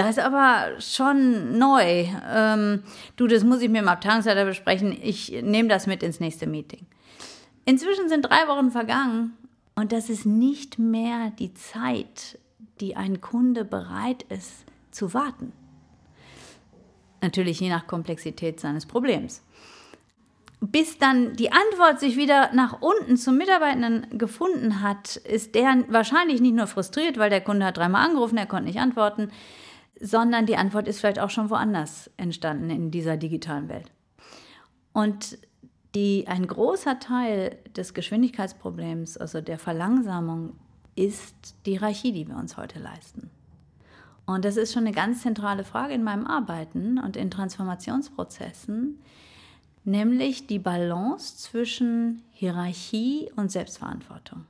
das 0.03 0.17
ist 0.17 0.23
aber 0.23 0.79
schon 0.79 1.57
neu. 1.57 2.05
Ähm, 2.29 2.83
du, 3.15 3.27
das 3.27 3.43
muss 3.43 3.61
ich 3.61 3.69
mit 3.69 3.81
dem 3.81 3.87
Abteilungsleiter 3.87 4.45
besprechen. 4.45 4.97
Ich 5.01 5.31
nehme 5.41 5.69
das 5.69 5.87
mit 5.87 6.03
ins 6.03 6.19
nächste 6.19 6.47
Meeting. 6.47 6.85
Inzwischen 7.65 8.09
sind 8.09 8.23
drei 8.23 8.47
Wochen 8.47 8.71
vergangen 8.71 9.33
und 9.75 9.91
das 9.91 10.09
ist 10.09 10.25
nicht 10.25 10.79
mehr 10.79 11.31
die 11.37 11.53
Zeit, 11.53 12.39
die 12.79 12.95
ein 12.95 13.21
Kunde 13.21 13.65
bereit 13.65 14.23
ist 14.23 14.65
zu 14.91 15.13
warten. 15.13 15.53
Natürlich 17.21 17.59
je 17.59 17.69
nach 17.69 17.85
Komplexität 17.85 18.59
seines 18.59 18.85
Problems. 18.85 19.43
Bis 20.59 20.97
dann 20.97 21.35
die 21.35 21.51
Antwort 21.51 21.99
sich 21.99 22.17
wieder 22.17 22.51
nach 22.53 22.81
unten 22.81 23.17
zum 23.17 23.37
Mitarbeitenden 23.37 24.17
gefunden 24.17 24.81
hat, 24.81 25.15
ist 25.15 25.55
der 25.55 25.83
wahrscheinlich 25.87 26.39
nicht 26.39 26.55
nur 26.55 26.67
frustriert, 26.67 27.17
weil 27.17 27.29
der 27.29 27.41
Kunde 27.41 27.65
hat 27.65 27.77
dreimal 27.77 28.05
angerufen, 28.05 28.37
er 28.37 28.45
konnte 28.45 28.65
nicht 28.65 28.79
antworten 28.79 29.31
sondern 30.01 30.45
die 30.45 30.57
Antwort 30.57 30.87
ist 30.87 30.99
vielleicht 30.99 31.19
auch 31.19 31.29
schon 31.29 31.49
woanders 31.49 32.09
entstanden 32.17 32.69
in 32.69 32.91
dieser 32.91 33.17
digitalen 33.17 33.69
Welt. 33.69 33.91
Und 34.93 35.37
die, 35.95 36.25
ein 36.27 36.47
großer 36.47 36.99
Teil 36.99 37.57
des 37.75 37.93
Geschwindigkeitsproblems, 37.93 39.17
also 39.17 39.41
der 39.41 39.59
Verlangsamung, 39.59 40.53
ist 40.95 41.55
die 41.65 41.71
Hierarchie, 41.71 42.11
die 42.11 42.27
wir 42.27 42.35
uns 42.35 42.57
heute 42.57 42.79
leisten. 42.79 43.29
Und 44.25 44.45
das 44.45 44.57
ist 44.57 44.73
schon 44.73 44.85
eine 44.85 44.95
ganz 44.95 45.21
zentrale 45.21 45.63
Frage 45.63 45.93
in 45.93 46.03
meinem 46.03 46.25
Arbeiten 46.25 46.99
und 46.99 47.17
in 47.17 47.31
Transformationsprozessen, 47.31 48.99
nämlich 49.83 50.47
die 50.47 50.59
Balance 50.59 51.37
zwischen 51.37 52.23
Hierarchie 52.31 53.31
und 53.35 53.51
Selbstverantwortung. 53.51 54.45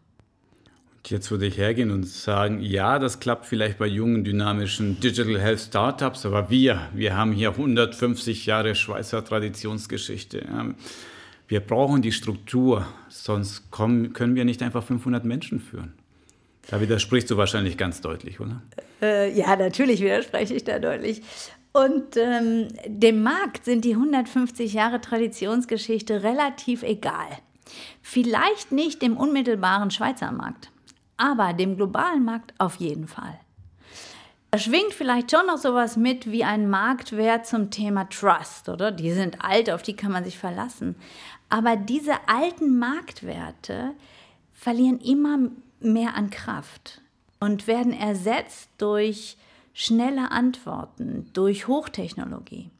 Jetzt 1.08 1.31
würde 1.31 1.48
ich 1.48 1.58
hergehen 1.58 1.91
und 1.91 2.08
sagen, 2.08 2.62
ja, 2.62 3.00
das 3.00 3.20
klappt 3.20 3.46
vielleicht 3.46 3.79
bei 3.79 3.88
jungen, 3.88 4.24
dynamischen 4.24 5.00
Digital 5.00 5.39
Health 5.39 5.60
Startups, 5.60 6.25
aber 6.25 6.50
wir, 6.50 6.89
wir 6.93 7.17
haben 7.17 7.31
hier 7.31 7.50
150 7.50 8.46
Jahre 8.46 8.75
Schweizer 8.75 9.25
Traditionsgeschichte. 9.25 10.46
Wir 11.48 11.60
brauchen 11.60 12.01
die 12.01 12.12
Struktur, 12.12 12.86
sonst 13.10 13.72
kommen, 13.72 14.13
können 14.13 14.36
wir 14.36 14.46
nicht 14.46 14.62
einfach 14.62 14.84
500 14.84 15.25
Menschen 15.25 15.60
führen. 15.60 15.93
Da 16.70 16.79
widersprichst 16.79 17.29
du 17.31 17.36
wahrscheinlich 17.36 17.77
ganz 17.77 18.01
deutlich, 18.01 18.39
oder? 18.39 18.62
Äh, 19.01 19.38
ja, 19.38 19.55
natürlich 19.55 20.01
widerspreche 20.01 20.53
ich 20.53 20.63
da 20.63 20.79
deutlich. 20.79 21.24
Und 21.74 22.15
ähm, 22.15 22.67
dem 22.86 23.24
Markt 23.24 23.65
sind 23.65 23.86
die 23.86 23.93
150 23.96 24.74
Jahre 24.74 25.01
Traditionsgeschichte 25.01 26.22
relativ 26.22 26.84
egal. 26.84 27.27
Vielleicht 28.01 28.72
nicht 28.72 29.01
im 29.03 29.17
unmittelbaren 29.17 29.89
Schweizer 29.89 30.31
Markt 30.31 30.70
aber 31.21 31.53
dem 31.53 31.77
globalen 31.77 32.25
Markt 32.25 32.53
auf 32.57 32.77
jeden 32.77 33.07
Fall. 33.07 33.39
Da 34.49 34.57
schwingt 34.57 34.93
vielleicht 34.93 35.31
schon 35.31 35.45
noch 35.45 35.59
sowas 35.59 35.95
mit 35.95 36.29
wie 36.31 36.43
ein 36.43 36.67
Marktwert 36.67 37.45
zum 37.45 37.69
Thema 37.69 38.09
Trust, 38.09 38.67
oder? 38.67 38.91
Die 38.91 39.11
sind 39.11 39.43
alt, 39.45 39.69
auf 39.69 39.83
die 39.83 39.95
kann 39.95 40.11
man 40.11 40.25
sich 40.25 40.37
verlassen. 40.37 40.95
Aber 41.47 41.75
diese 41.75 42.15
alten 42.27 42.79
Marktwerte 42.79 43.91
verlieren 44.51 44.99
immer 44.99 45.37
mehr 45.79 46.15
an 46.15 46.31
Kraft 46.31 47.01
und 47.39 47.67
werden 47.67 47.93
ersetzt 47.93 48.69
durch 48.77 49.37
schnelle 49.73 50.31
Antworten, 50.31 51.29
durch 51.33 51.67
Hochtechnologie. 51.67 52.71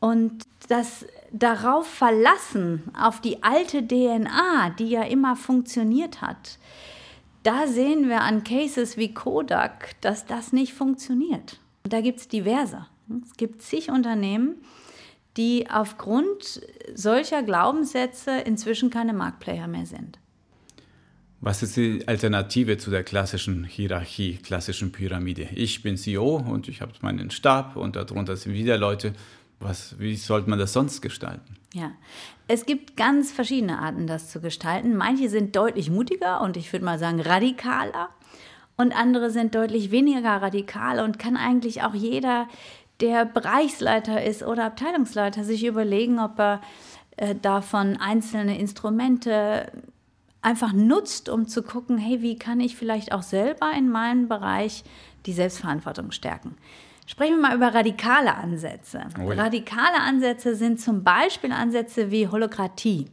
Und 0.00 0.44
das 0.68 1.06
darauf 1.32 1.86
verlassen, 1.86 2.82
auf 2.98 3.20
die 3.20 3.42
alte 3.42 3.86
DNA, 3.86 4.70
die 4.78 4.88
ja 4.88 5.02
immer 5.04 5.34
funktioniert 5.34 6.20
hat, 6.20 6.58
da 7.44 7.68
sehen 7.68 8.08
wir 8.08 8.22
an 8.22 8.42
Cases 8.42 8.96
wie 8.96 9.14
Kodak, 9.14 10.00
dass 10.00 10.26
das 10.26 10.52
nicht 10.52 10.72
funktioniert. 10.72 11.60
Und 11.84 11.92
da 11.92 12.00
gibt 12.00 12.18
es 12.18 12.28
diverse. 12.28 12.86
Es 13.22 13.36
gibt 13.36 13.62
zig 13.62 13.90
Unternehmen, 13.90 14.56
die 15.36 15.68
aufgrund 15.70 16.62
solcher 16.94 17.42
Glaubenssätze 17.42 18.40
inzwischen 18.40 18.90
keine 18.90 19.12
Marktplayer 19.12 19.68
mehr 19.68 19.86
sind. 19.86 20.18
Was 21.40 21.62
ist 21.62 21.76
die 21.76 22.08
Alternative 22.08 22.78
zu 22.78 22.90
der 22.90 23.04
klassischen 23.04 23.64
Hierarchie, 23.64 24.38
klassischen 24.38 24.92
Pyramide? 24.92 25.48
Ich 25.54 25.82
bin 25.82 25.98
CEO 25.98 26.36
und 26.36 26.68
ich 26.68 26.80
habe 26.80 26.92
meinen 27.02 27.30
Stab 27.30 27.76
und 27.76 27.96
darunter 27.96 28.36
sind 28.36 28.54
wieder 28.54 28.78
Leute. 28.78 29.12
Was, 29.60 29.98
wie 29.98 30.16
sollte 30.16 30.48
man 30.48 30.58
das 30.58 30.72
sonst 30.72 31.02
gestalten? 31.02 31.56
Ja, 31.74 31.90
es 32.46 32.66
gibt 32.66 32.96
ganz 32.96 33.32
verschiedene 33.32 33.80
Arten, 33.80 34.06
das 34.06 34.30
zu 34.30 34.40
gestalten. 34.40 34.96
Manche 34.96 35.28
sind 35.28 35.56
deutlich 35.56 35.90
mutiger 35.90 36.40
und 36.40 36.56
ich 36.56 36.72
würde 36.72 36.84
mal 36.84 37.00
sagen 37.00 37.20
radikaler. 37.20 38.10
Und 38.76 38.96
andere 38.96 39.30
sind 39.30 39.56
deutlich 39.56 39.90
weniger 39.90 40.40
radikal 40.40 41.00
und 41.00 41.18
kann 41.18 41.36
eigentlich 41.36 41.82
auch 41.82 41.94
jeder, 41.94 42.46
der 43.00 43.24
Bereichsleiter 43.24 44.22
ist 44.22 44.44
oder 44.44 44.66
Abteilungsleiter, 44.66 45.42
sich 45.42 45.64
überlegen, 45.64 46.20
ob 46.20 46.38
er 46.38 46.60
äh, 47.16 47.34
davon 47.34 47.96
einzelne 47.96 48.56
Instrumente 48.56 49.72
einfach 50.42 50.72
nutzt, 50.72 51.28
um 51.28 51.48
zu 51.48 51.64
gucken, 51.64 51.98
hey, 51.98 52.22
wie 52.22 52.38
kann 52.38 52.60
ich 52.60 52.76
vielleicht 52.76 53.10
auch 53.10 53.22
selber 53.22 53.72
in 53.76 53.90
meinem 53.90 54.28
Bereich 54.28 54.84
die 55.26 55.32
Selbstverantwortung 55.32 56.12
stärken. 56.12 56.56
Sprechen 57.06 57.36
wir 57.36 57.48
mal 57.48 57.56
über 57.56 57.74
radikale 57.74 58.34
Ansätze. 58.34 59.02
Oh 59.18 59.30
ja. 59.30 59.42
Radikale 59.42 60.00
Ansätze 60.00 60.54
sind 60.54 60.80
zum 60.80 61.04
Beispiel 61.04 61.52
Ansätze 61.52 62.10
wie 62.10 62.28
Holokratie. 62.28 63.06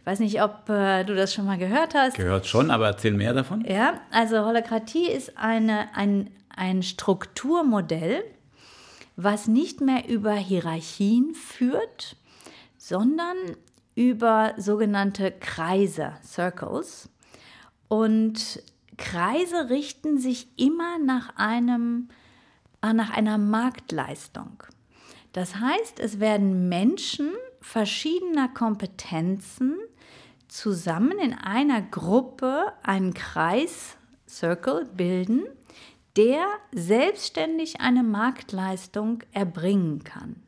Ich 0.00 0.06
weiß 0.06 0.20
nicht, 0.20 0.42
ob 0.42 0.68
äh, 0.68 1.04
du 1.04 1.14
das 1.14 1.32
schon 1.34 1.46
mal 1.46 1.58
gehört 1.58 1.94
hast. 1.94 2.16
Gehört 2.16 2.46
schon, 2.46 2.70
aber 2.70 2.86
erzähl 2.86 3.12
mehr 3.12 3.34
davon. 3.34 3.64
Ja, 3.64 4.00
also 4.10 4.44
Holokratie 4.44 5.08
ist 5.08 5.38
eine, 5.38 5.94
ein, 5.94 6.30
ein 6.56 6.82
Strukturmodell, 6.82 8.24
was 9.16 9.46
nicht 9.46 9.80
mehr 9.80 10.08
über 10.08 10.32
Hierarchien 10.32 11.34
führt, 11.34 12.16
sondern 12.76 13.36
über 13.94 14.54
sogenannte 14.56 15.30
Kreise, 15.30 16.12
Circles. 16.24 17.08
Und 17.88 18.62
Kreise 18.96 19.70
richten 19.70 20.18
sich 20.18 20.48
immer 20.56 20.98
nach 20.98 21.36
einem 21.36 22.08
nach 22.82 23.10
einer 23.10 23.38
Marktleistung. 23.38 24.62
Das 25.32 25.56
heißt, 25.56 26.00
es 26.00 26.20
werden 26.20 26.68
Menschen 26.68 27.32
verschiedener 27.60 28.48
Kompetenzen 28.48 29.76
zusammen 30.48 31.18
in 31.18 31.34
einer 31.34 31.82
Gruppe 31.82 32.72
einen 32.82 33.14
Kreis, 33.14 33.96
Circle, 34.28 34.86
bilden, 34.94 35.44
der 36.16 36.44
selbstständig 36.72 37.80
eine 37.80 38.02
Marktleistung 38.02 39.22
erbringen 39.32 40.02
kann. 40.04 40.42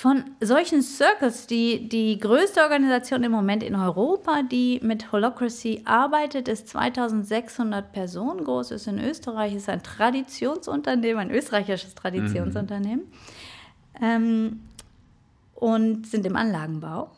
Von 0.00 0.24
solchen 0.40 0.80
Circles, 0.80 1.46
die, 1.46 1.86
die 1.86 2.18
größte 2.18 2.62
Organisation 2.62 3.22
im 3.22 3.32
Moment 3.32 3.62
in 3.62 3.74
Europa, 3.74 4.42
die 4.42 4.80
mit 4.82 5.12
Holocracy 5.12 5.82
arbeitet, 5.84 6.48
ist 6.48 6.68
2600 6.70 7.92
Personen 7.92 8.42
groß, 8.42 8.70
ist 8.70 8.86
in 8.86 8.98
Österreich, 8.98 9.54
ist 9.54 9.68
ein 9.68 9.82
Traditionsunternehmen, 9.82 11.18
ein 11.18 11.30
österreichisches 11.30 11.94
Traditionsunternehmen 11.94 13.10
mhm. 14.00 14.02
ähm, 14.02 14.60
und 15.54 16.06
sind 16.06 16.24
im 16.24 16.36
Anlagenbau. 16.36 17.10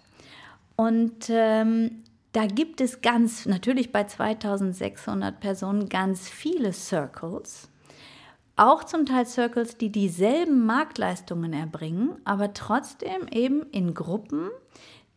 Und 0.74 1.26
ähm, 1.28 2.02
da 2.32 2.46
gibt 2.46 2.80
es 2.80 3.00
ganz, 3.00 3.46
natürlich 3.46 3.92
bei 3.92 4.02
2600 4.02 5.38
Personen 5.38 5.88
ganz 5.88 6.28
viele 6.28 6.72
Circles 6.72 7.68
auch 8.62 8.84
zum 8.84 9.06
Teil 9.06 9.26
Circles, 9.26 9.76
die 9.76 9.90
dieselben 9.90 10.64
Marktleistungen 10.64 11.52
erbringen, 11.52 12.16
aber 12.24 12.54
trotzdem 12.54 13.26
eben 13.28 13.62
in 13.70 13.92
Gruppen, 13.92 14.50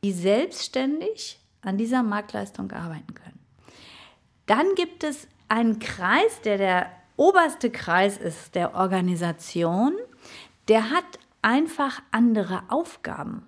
die 0.03 0.11
selbstständig 0.11 1.39
an 1.61 1.77
dieser 1.77 2.01
Marktleistung 2.01 2.71
arbeiten 2.71 3.13
können. 3.13 3.39
Dann 4.47 4.73
gibt 4.75 5.03
es 5.03 5.27
einen 5.47 5.77
Kreis, 5.77 6.41
der 6.43 6.57
der 6.57 6.91
oberste 7.17 7.69
Kreis 7.69 8.17
ist 8.17 8.55
der 8.55 8.73
Organisation, 8.73 9.93
der 10.67 10.89
hat 10.89 11.19
einfach 11.43 12.01
andere 12.09 12.63
Aufgaben. 12.69 13.45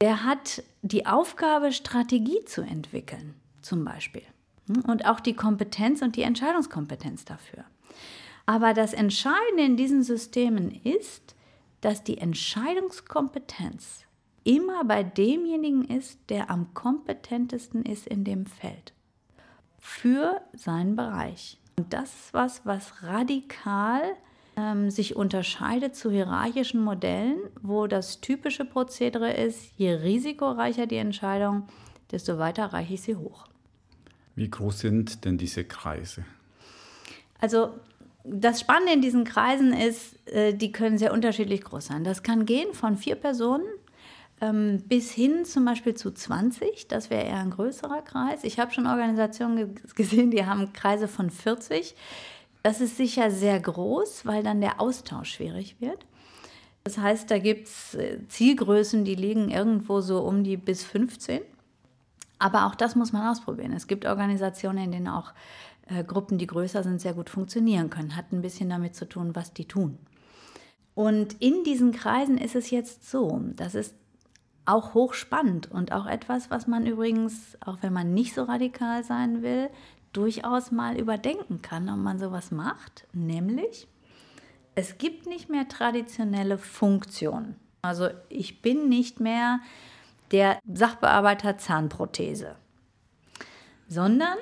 Der 0.00 0.24
hat 0.24 0.64
die 0.82 1.06
Aufgabe, 1.06 1.70
Strategie 1.70 2.44
zu 2.46 2.62
entwickeln, 2.62 3.34
zum 3.62 3.84
Beispiel. 3.84 4.24
Und 4.86 5.06
auch 5.06 5.20
die 5.20 5.34
Kompetenz 5.34 6.02
und 6.02 6.16
die 6.16 6.22
Entscheidungskompetenz 6.22 7.24
dafür. 7.24 7.64
Aber 8.48 8.72
das 8.72 8.94
Entscheidende 8.94 9.62
in 9.62 9.76
diesen 9.76 10.02
Systemen 10.02 10.70
ist, 10.70 11.36
dass 11.82 12.02
die 12.02 12.16
Entscheidungskompetenz 12.16 14.06
immer 14.42 14.86
bei 14.86 15.02
demjenigen 15.02 15.84
ist, 15.84 16.18
der 16.30 16.48
am 16.48 16.72
kompetentesten 16.72 17.84
ist 17.84 18.06
in 18.06 18.24
dem 18.24 18.46
Feld 18.46 18.94
für 19.78 20.40
seinen 20.54 20.96
Bereich. 20.96 21.58
Und 21.76 21.92
das 21.92 22.08
ist 22.08 22.32
was, 22.32 22.64
was 22.64 23.02
radikal 23.02 24.00
ähm, 24.56 24.90
sich 24.90 25.14
unterscheidet 25.14 25.94
zu 25.94 26.10
hierarchischen 26.10 26.80
Modellen, 26.80 27.36
wo 27.60 27.86
das 27.86 28.22
typische 28.22 28.64
Prozedere 28.64 29.30
ist, 29.30 29.72
je 29.76 29.90
risikoreicher 29.92 30.86
die 30.86 30.96
Entscheidung, 30.96 31.68
desto 32.12 32.38
weiter 32.38 32.72
reiche 32.72 32.94
ich 32.94 33.02
sie 33.02 33.16
hoch. 33.16 33.46
Wie 34.36 34.48
groß 34.48 34.78
sind 34.78 35.26
denn 35.26 35.36
diese 35.36 35.64
Kreise? 35.64 36.24
Also 37.40 37.74
das 38.24 38.60
Spannende 38.60 38.92
in 38.92 39.00
diesen 39.00 39.24
Kreisen 39.24 39.72
ist, 39.72 40.26
äh, 40.28 40.54
die 40.54 40.72
können 40.72 40.98
sehr 40.98 41.12
unterschiedlich 41.12 41.62
groß 41.62 41.86
sein. 41.86 42.04
Das 42.04 42.22
kann 42.22 42.46
gehen 42.46 42.74
von 42.74 42.96
vier 42.96 43.16
Personen 43.16 43.66
ähm, 44.40 44.82
bis 44.86 45.10
hin 45.10 45.44
zum 45.44 45.64
Beispiel 45.64 45.94
zu 45.94 46.10
20. 46.10 46.88
Das 46.88 47.10
wäre 47.10 47.24
eher 47.24 47.38
ein 47.38 47.50
größerer 47.50 48.02
Kreis. 48.02 48.44
Ich 48.44 48.58
habe 48.58 48.72
schon 48.72 48.86
Organisationen 48.86 49.74
gesehen, 49.94 50.30
die 50.30 50.46
haben 50.46 50.72
Kreise 50.72 51.08
von 51.08 51.30
40. 51.30 51.94
Das 52.62 52.80
ist 52.80 52.96
sicher 52.96 53.30
sehr 53.30 53.58
groß, 53.60 54.26
weil 54.26 54.42
dann 54.42 54.60
der 54.60 54.80
Austausch 54.80 55.34
schwierig 55.34 55.76
wird. 55.80 56.04
Das 56.84 56.98
heißt, 56.98 57.30
da 57.30 57.38
gibt 57.38 57.68
es 57.68 57.94
äh, 57.94 58.18
Zielgrößen, 58.28 59.04
die 59.04 59.14
liegen 59.14 59.50
irgendwo 59.50 60.00
so 60.00 60.20
um 60.20 60.44
die 60.44 60.56
bis 60.56 60.84
15. 60.84 61.40
Aber 62.38 62.66
auch 62.66 62.74
das 62.74 62.94
muss 62.94 63.12
man 63.12 63.26
ausprobieren. 63.26 63.72
Es 63.72 63.88
gibt 63.88 64.06
Organisationen, 64.06 64.84
in 64.84 64.92
denen 64.92 65.08
auch 65.08 65.32
äh, 65.88 66.04
Gruppen, 66.04 66.38
die 66.38 66.46
größer 66.46 66.82
sind, 66.82 67.00
sehr 67.00 67.14
gut 67.14 67.30
funktionieren 67.30 67.90
können. 67.90 68.16
Hat 68.16 68.32
ein 68.32 68.42
bisschen 68.42 68.70
damit 68.70 68.94
zu 68.94 69.08
tun, 69.08 69.34
was 69.34 69.52
die 69.52 69.66
tun. 69.66 69.98
Und 70.94 71.40
in 71.40 71.64
diesen 71.64 71.92
Kreisen 71.92 72.38
ist 72.38 72.56
es 72.56 72.70
jetzt 72.70 73.08
so, 73.08 73.40
das 73.54 73.74
ist 73.74 73.94
auch 74.66 74.94
hochspannend 74.94 75.70
und 75.70 75.92
auch 75.92 76.06
etwas, 76.06 76.50
was 76.50 76.66
man 76.66 76.86
übrigens, 76.86 77.56
auch 77.64 77.78
wenn 77.80 77.92
man 77.92 78.12
nicht 78.12 78.34
so 78.34 78.42
radikal 78.42 79.02
sein 79.02 79.42
will, 79.42 79.70
durchaus 80.12 80.70
mal 80.70 80.98
überdenken 80.98 81.62
kann, 81.62 81.88
ob 81.88 81.98
man 81.98 82.18
sowas 82.18 82.50
macht. 82.50 83.06
Nämlich, 83.12 83.88
es 84.74 84.98
gibt 84.98 85.26
nicht 85.26 85.48
mehr 85.48 85.68
traditionelle 85.68 86.58
Funktionen. 86.58 87.56
Also 87.80 88.08
ich 88.28 88.60
bin 88.60 88.88
nicht 88.88 89.20
mehr 89.20 89.60
der 90.32 90.58
Sachbearbeiter 90.66 91.58
Zahnprothese, 91.58 92.56
sondern 93.88 94.36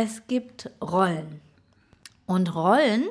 es 0.00 0.28
gibt 0.28 0.70
Rollen. 0.80 1.40
Und 2.24 2.54
Rollen 2.54 3.08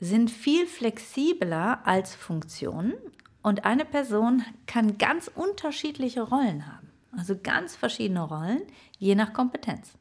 sind 0.00 0.30
viel 0.30 0.66
flexibler 0.66 1.80
als 1.84 2.14
Funktionen 2.14 2.94
und 3.42 3.66
eine 3.66 3.84
Person 3.84 4.42
kann 4.66 4.96
ganz 4.96 5.30
unterschiedliche 5.34 6.22
Rollen 6.22 6.66
haben. 6.66 6.90
Also 7.14 7.36
ganz 7.36 7.76
verschiedene 7.76 8.22
Rollen, 8.22 8.62
je 8.98 9.14
nach 9.16 9.34
Kompetenz. 9.34 9.98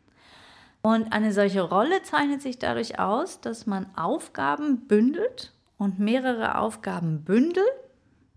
Und 0.82 1.12
eine 1.12 1.34
solche 1.34 1.62
Rolle 1.62 2.02
zeichnet 2.04 2.42
sich 2.42 2.58
dadurch 2.58 3.00
aus, 3.00 3.42
dass 3.42 3.66
man 3.66 3.88
Aufgaben 3.98 4.88
bündelt 4.88 5.52
und 5.78 6.00
mehrere 6.00 6.58
Aufgaben 6.58 7.26
bündel 7.26 7.66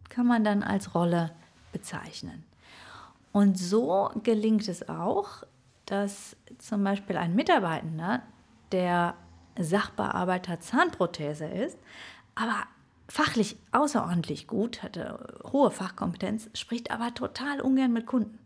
kann 0.09 0.27
man 0.27 0.43
dann 0.43 0.65
als 0.65 0.93
Rolle 0.97 1.31
bezeichnen. 1.71 2.43
Und 3.31 3.57
so 3.57 4.11
gelingt 4.25 4.67
es 4.67 4.89
auch, 4.89 5.45
dass 5.91 6.37
zum 6.59 6.85
Beispiel 6.85 7.17
ein 7.17 7.35
Mitarbeitender, 7.35 8.23
der 8.73 9.15
Sachbearbeiter 9.59 10.61
Zahnprothese 10.61 11.47
ist, 11.47 11.79
aber 12.35 12.65
fachlich 13.09 13.57
außerordentlich 13.73 14.47
gut, 14.47 14.83
hatte 14.83 15.19
hohe 15.53 15.71
Fachkompetenz, 15.71 16.49
spricht 16.55 16.91
aber 16.91 17.13
total 17.13 17.61
ungern 17.61 17.93
mit 17.93 18.07
Kunden. 18.07 18.39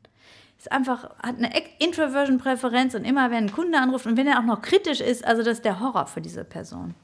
Ist 0.58 0.72
einfach, 0.72 1.10
hat 1.18 1.36
eine 1.36 1.52
Introversion-Präferenz 1.78 2.94
und 2.94 3.04
immer, 3.04 3.30
wenn 3.30 3.44
ein 3.44 3.52
Kunde 3.52 3.78
anruft 3.78 4.06
und 4.06 4.16
wenn 4.16 4.26
er 4.26 4.38
auch 4.38 4.44
noch 4.44 4.62
kritisch 4.62 5.00
ist, 5.00 5.24
also 5.24 5.42
das 5.42 5.58
ist 5.58 5.64
der 5.64 5.80
Horror 5.80 6.06
für 6.06 6.22
diese 6.22 6.44
Person. 6.44 6.94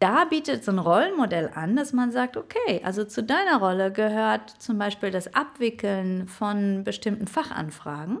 Da 0.00 0.24
bietet 0.24 0.64
so 0.64 0.72
ein 0.72 0.78
Rollenmodell 0.78 1.50
an, 1.54 1.76
dass 1.76 1.92
man 1.92 2.10
sagt, 2.10 2.36
okay, 2.36 2.82
also 2.84 3.04
zu 3.04 3.22
deiner 3.22 3.58
Rolle 3.58 3.92
gehört 3.92 4.50
zum 4.50 4.78
Beispiel 4.78 5.10
das 5.10 5.32
Abwickeln 5.34 6.26
von 6.26 6.84
bestimmten 6.84 7.26
Fachanfragen, 7.26 8.18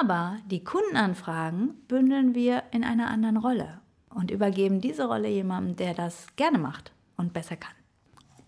aber 0.00 0.38
die 0.50 0.64
Kundenanfragen 0.64 1.74
bündeln 1.88 2.34
wir 2.34 2.62
in 2.72 2.84
einer 2.84 3.08
anderen 3.08 3.36
Rolle 3.36 3.80
und 4.10 4.30
übergeben 4.30 4.80
diese 4.80 5.06
Rolle 5.06 5.28
jemandem, 5.28 5.76
der 5.76 5.94
das 5.94 6.26
gerne 6.36 6.58
macht 6.58 6.92
und 7.16 7.32
besser 7.32 7.56
kann. 7.56 7.72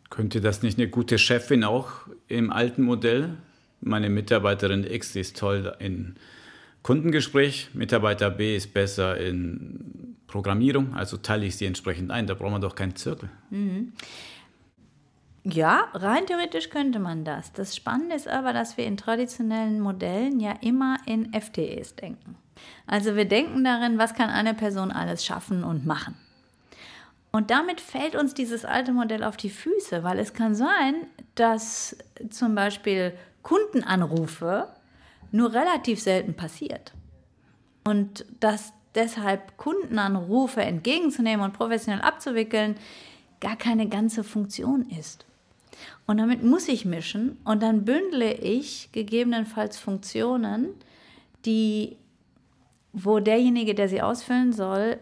Könnte 0.09 0.41
das 0.41 0.63
nicht 0.63 0.79
eine 0.79 0.89
gute 0.89 1.19
Chefin 1.19 1.65
auch 1.65 2.09
im 2.27 2.51
alten 2.51 2.83
Modell? 2.83 3.37
Meine 3.81 4.11
Mitarbeiterin 4.11 4.85
X 4.85 5.15
ist 5.17 5.39
toll 5.39 5.75
in 5.79 6.17
Kundengespräch, 6.83 7.71
Mitarbeiter 7.75 8.31
B 8.31 8.57
ist 8.57 8.75
besser 8.75 9.17
in 9.19 10.17
Programmierung, 10.27 10.95
also 10.95 11.17
teile 11.17 11.47
ich 11.47 11.57
sie 11.57 11.67
entsprechend 11.67 12.11
ein. 12.11 12.27
Da 12.27 12.35
braucht 12.35 12.53
man 12.53 12.61
doch 12.61 12.75
keinen 12.75 12.97
Zirkel. 12.97 13.31
Mhm. 13.51 13.93
Ja, 15.45 15.89
rein 15.95 16.27
theoretisch 16.27 16.69
könnte 16.69 16.99
man 16.99 17.25
das. 17.25 17.53
Das 17.53 17.75
Spannende 17.75 18.15
ist 18.15 18.29
aber, 18.29 18.53
dass 18.53 18.77
wir 18.77 18.85
in 18.85 18.99
traditionellen 18.99 19.81
Modellen 19.81 20.39
ja 20.39 20.53
immer 20.61 20.99
in 21.07 21.33
FTEs 21.33 21.97
denken. 21.97 22.37
Also 22.87 23.17
wir 23.17 23.25
denken 23.25 23.65
darin, 23.65 23.97
was 23.97 24.15
kann 24.15 24.29
eine 24.29 24.53
Person 24.53 24.91
alles 24.93 25.25
schaffen 25.25 25.65
und 25.65 25.87
machen. 25.87 26.15
Und 27.33 27.51
damit 27.51 27.81
fällt 27.81 28.17
uns 28.17 28.35
dieses 28.35 28.65
alte 28.65 28.93
Modell 28.93 29.25
auf 29.25 29.37
die 29.37 29.51
Füße, 29.51 30.03
weil 30.03 30.19
es 30.19 30.35
kann 30.35 30.55
sein, 30.55 31.07
dass 31.37 31.97
zum 32.29 32.55
Beispiel 32.55 33.15
Kundenanrufe 33.43 34.69
nur 35.31 35.55
relativ 35.55 36.01
selten 36.01 36.35
passiert. 36.35 36.93
Und 37.85 38.27
dass 38.41 38.73
deshalb 38.95 39.57
Kundenanrufe 39.57 40.61
entgegenzunehmen 40.61 41.45
und 41.45 41.53
professionell 41.53 42.03
abzuwickeln 42.03 42.75
gar 43.41 43.57
keine 43.57 43.89
ganze 43.89 44.25
Funktion 44.25 44.91
ist. 44.91 45.25
Und 46.07 46.19
damit 46.19 46.43
muss 46.43 46.69
ich 46.69 46.85
mischen 46.85 47.39
und 47.45 47.63
dann 47.63 47.85
bündle 47.85 48.33
ich 48.35 48.91
gegebenenfalls 48.93 49.79
Funktionen, 49.79 50.69
die 51.45 51.97
wo 52.93 53.21
derjenige, 53.21 53.75
der 53.75 53.89
sie 53.89 54.03
ausfüllen 54.03 54.53
soll, 54.53 54.99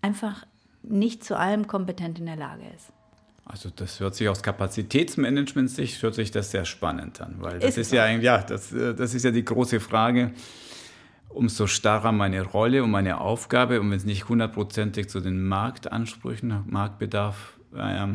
einfach 0.00 0.46
nicht 0.82 1.24
zu 1.24 1.36
allem 1.36 1.66
kompetent 1.66 2.18
in 2.18 2.26
der 2.26 2.36
Lage 2.36 2.62
ist. 2.74 2.92
Also 3.44 3.70
das 3.74 4.00
hört 4.00 4.14
sich 4.14 4.28
aus 4.28 4.42
Kapazitätsmanagement-Sicht 4.42 6.02
hört 6.02 6.14
sich 6.14 6.30
das 6.32 6.50
sehr 6.50 6.64
spannend 6.64 7.20
an, 7.20 7.36
weil 7.38 7.60
das 7.60 7.70
ist, 7.70 7.78
ist 7.78 7.92
ja 7.92 8.08
ja, 8.08 8.38
das, 8.38 8.72
äh, 8.72 8.94
das 8.94 9.14
ist 9.14 9.24
ja 9.24 9.30
die 9.30 9.44
große 9.44 9.78
Frage. 9.78 10.32
Umso 11.28 11.66
starrer 11.66 12.12
meine 12.12 12.42
Rolle 12.42 12.82
und 12.82 12.90
meine 12.90 13.20
Aufgabe, 13.20 13.80
und 13.80 13.90
wenn 13.90 13.96
es 13.96 14.04
nicht 14.04 14.28
hundertprozentig 14.28 15.08
zu 15.08 15.20
den 15.20 15.44
Marktansprüchen, 15.44 16.64
Marktbedarf, 16.66 17.58
äh, 17.74 18.06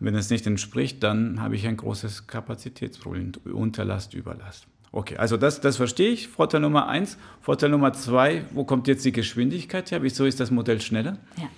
wenn 0.00 0.14
es 0.14 0.30
nicht 0.30 0.46
entspricht, 0.46 1.02
dann 1.02 1.40
habe 1.40 1.54
ich 1.56 1.66
ein 1.66 1.76
großes 1.76 2.26
Kapazitätsproblem, 2.26 3.32
Unterlast, 3.52 4.14
Überlast. 4.14 4.66
Okay, 4.92 5.16
also 5.16 5.36
das, 5.36 5.60
das 5.60 5.76
verstehe 5.76 6.10
ich. 6.10 6.26
Vorteil 6.26 6.60
Nummer 6.60 6.88
eins. 6.88 7.16
Vorteil 7.40 7.70
Nummer 7.70 7.92
zwei, 7.92 8.44
wo 8.52 8.64
kommt 8.64 8.88
jetzt 8.88 9.04
die 9.04 9.12
Geschwindigkeit 9.12 9.90
her? 9.90 10.02
Wieso 10.02 10.24
ist 10.24 10.40
das 10.40 10.50
Modell 10.50 10.80
schneller? 10.80 11.18
Ja. 11.36 11.48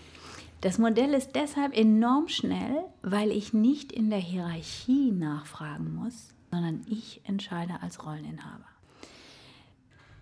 Das 0.60 0.78
Modell 0.78 1.14
ist 1.14 1.30
deshalb 1.34 1.76
enorm 1.76 2.28
schnell, 2.28 2.84
weil 3.02 3.32
ich 3.32 3.52
nicht 3.52 3.90
in 3.90 4.10
der 4.10 4.20
Hierarchie 4.20 5.10
nachfragen 5.10 5.94
muss, 5.94 6.34
sondern 6.52 6.82
ich 6.86 7.20
entscheide 7.24 7.82
als 7.82 8.04
Rolleninhaber. 8.04 8.66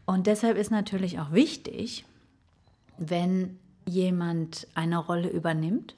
Und 0.06 0.26
deshalb 0.26 0.56
ist 0.56 0.70
natürlich 0.70 1.18
auch 1.18 1.32
wichtig, 1.32 2.04
wenn 2.96 3.58
jemand 3.86 4.66
eine 4.74 4.98
Rolle 4.98 5.28
übernimmt, 5.28 5.94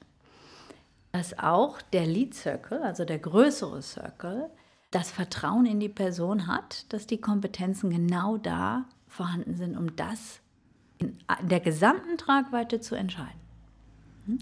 dass 1.13 1.37
auch 1.37 1.79
der 1.81 2.07
Lead 2.07 2.33
Circle, 2.33 2.81
also 2.81 3.05
der 3.05 3.19
größere 3.19 3.81
Circle, 3.83 4.49
das 4.89 5.11
Vertrauen 5.11 5.67
in 5.67 5.79
die 5.79 5.89
Person 5.89 6.47
hat, 6.47 6.91
dass 6.91 7.05
die 7.05 7.21
Kompetenzen 7.21 7.91
genau 7.91 8.37
da 8.37 8.85
vorhanden 9.07 9.55
sind, 9.55 9.77
um 9.77 9.95
das 9.95 10.39
in 10.97 11.17
der 11.43 11.59
gesamten 11.59 12.17
Tragweite 12.17 12.81
zu 12.81 12.95
entscheiden. 12.95 13.39
Hm? 14.25 14.39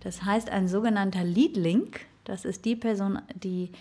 Das 0.00 0.22
heißt, 0.22 0.50
ein 0.50 0.68
sogenannter 0.68 1.24
Lead 1.24 1.56
Link, 1.56 2.06
das 2.24 2.44
ist 2.44 2.66
die 2.66 2.76
Person, 2.76 3.22
die 3.34 3.72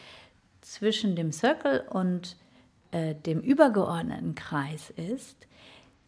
zwischen 0.62 1.18
dem 1.18 1.34
Circle 1.34 1.88
und 1.90 2.38
äh, 2.92 3.16
dem 3.16 3.42
übergeordneten 3.42 4.36
Kreis 4.36 4.92
ist, 4.92 5.46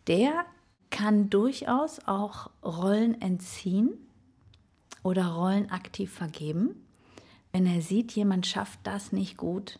der 0.07 0.45
kann 0.91 1.29
durchaus 1.29 1.99
auch 2.07 2.49
Rollen 2.63 3.21
entziehen 3.21 3.97
oder 5.03 5.27
Rollen 5.27 5.69
aktiv 5.69 6.11
vergeben, 6.11 6.75
wenn 7.51 7.65
er 7.65 7.81
sieht, 7.81 8.13
jemand 8.13 8.47
schafft 8.47 8.79
das 8.83 9.11
nicht 9.11 9.37
gut, 9.37 9.79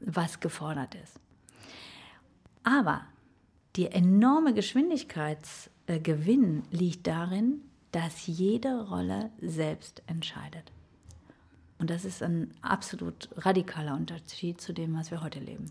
was 0.00 0.40
gefordert 0.40 0.96
ist. 0.96 1.20
Aber 2.64 3.02
der 3.76 3.94
enorme 3.94 4.54
Geschwindigkeitsgewinn 4.54 6.64
liegt 6.70 7.06
darin, 7.06 7.60
dass 7.92 8.26
jede 8.26 8.88
Rolle 8.88 9.30
selbst 9.40 10.02
entscheidet. 10.06 10.72
Und 11.78 11.90
das 11.90 12.04
ist 12.04 12.22
ein 12.22 12.52
absolut 12.62 13.28
radikaler 13.36 13.94
Unterschied 13.94 14.60
zu 14.60 14.72
dem, 14.72 14.96
was 14.96 15.10
wir 15.10 15.22
heute 15.22 15.40
leben. 15.40 15.70